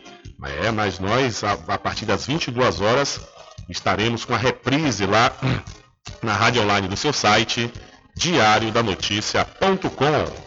[0.63, 3.19] É, mas nós, a, a partir das 22 horas,
[3.69, 5.31] estaremos com a reprise lá
[6.21, 7.71] na rádio online do seu site,
[8.15, 10.46] diariodanoticia.com.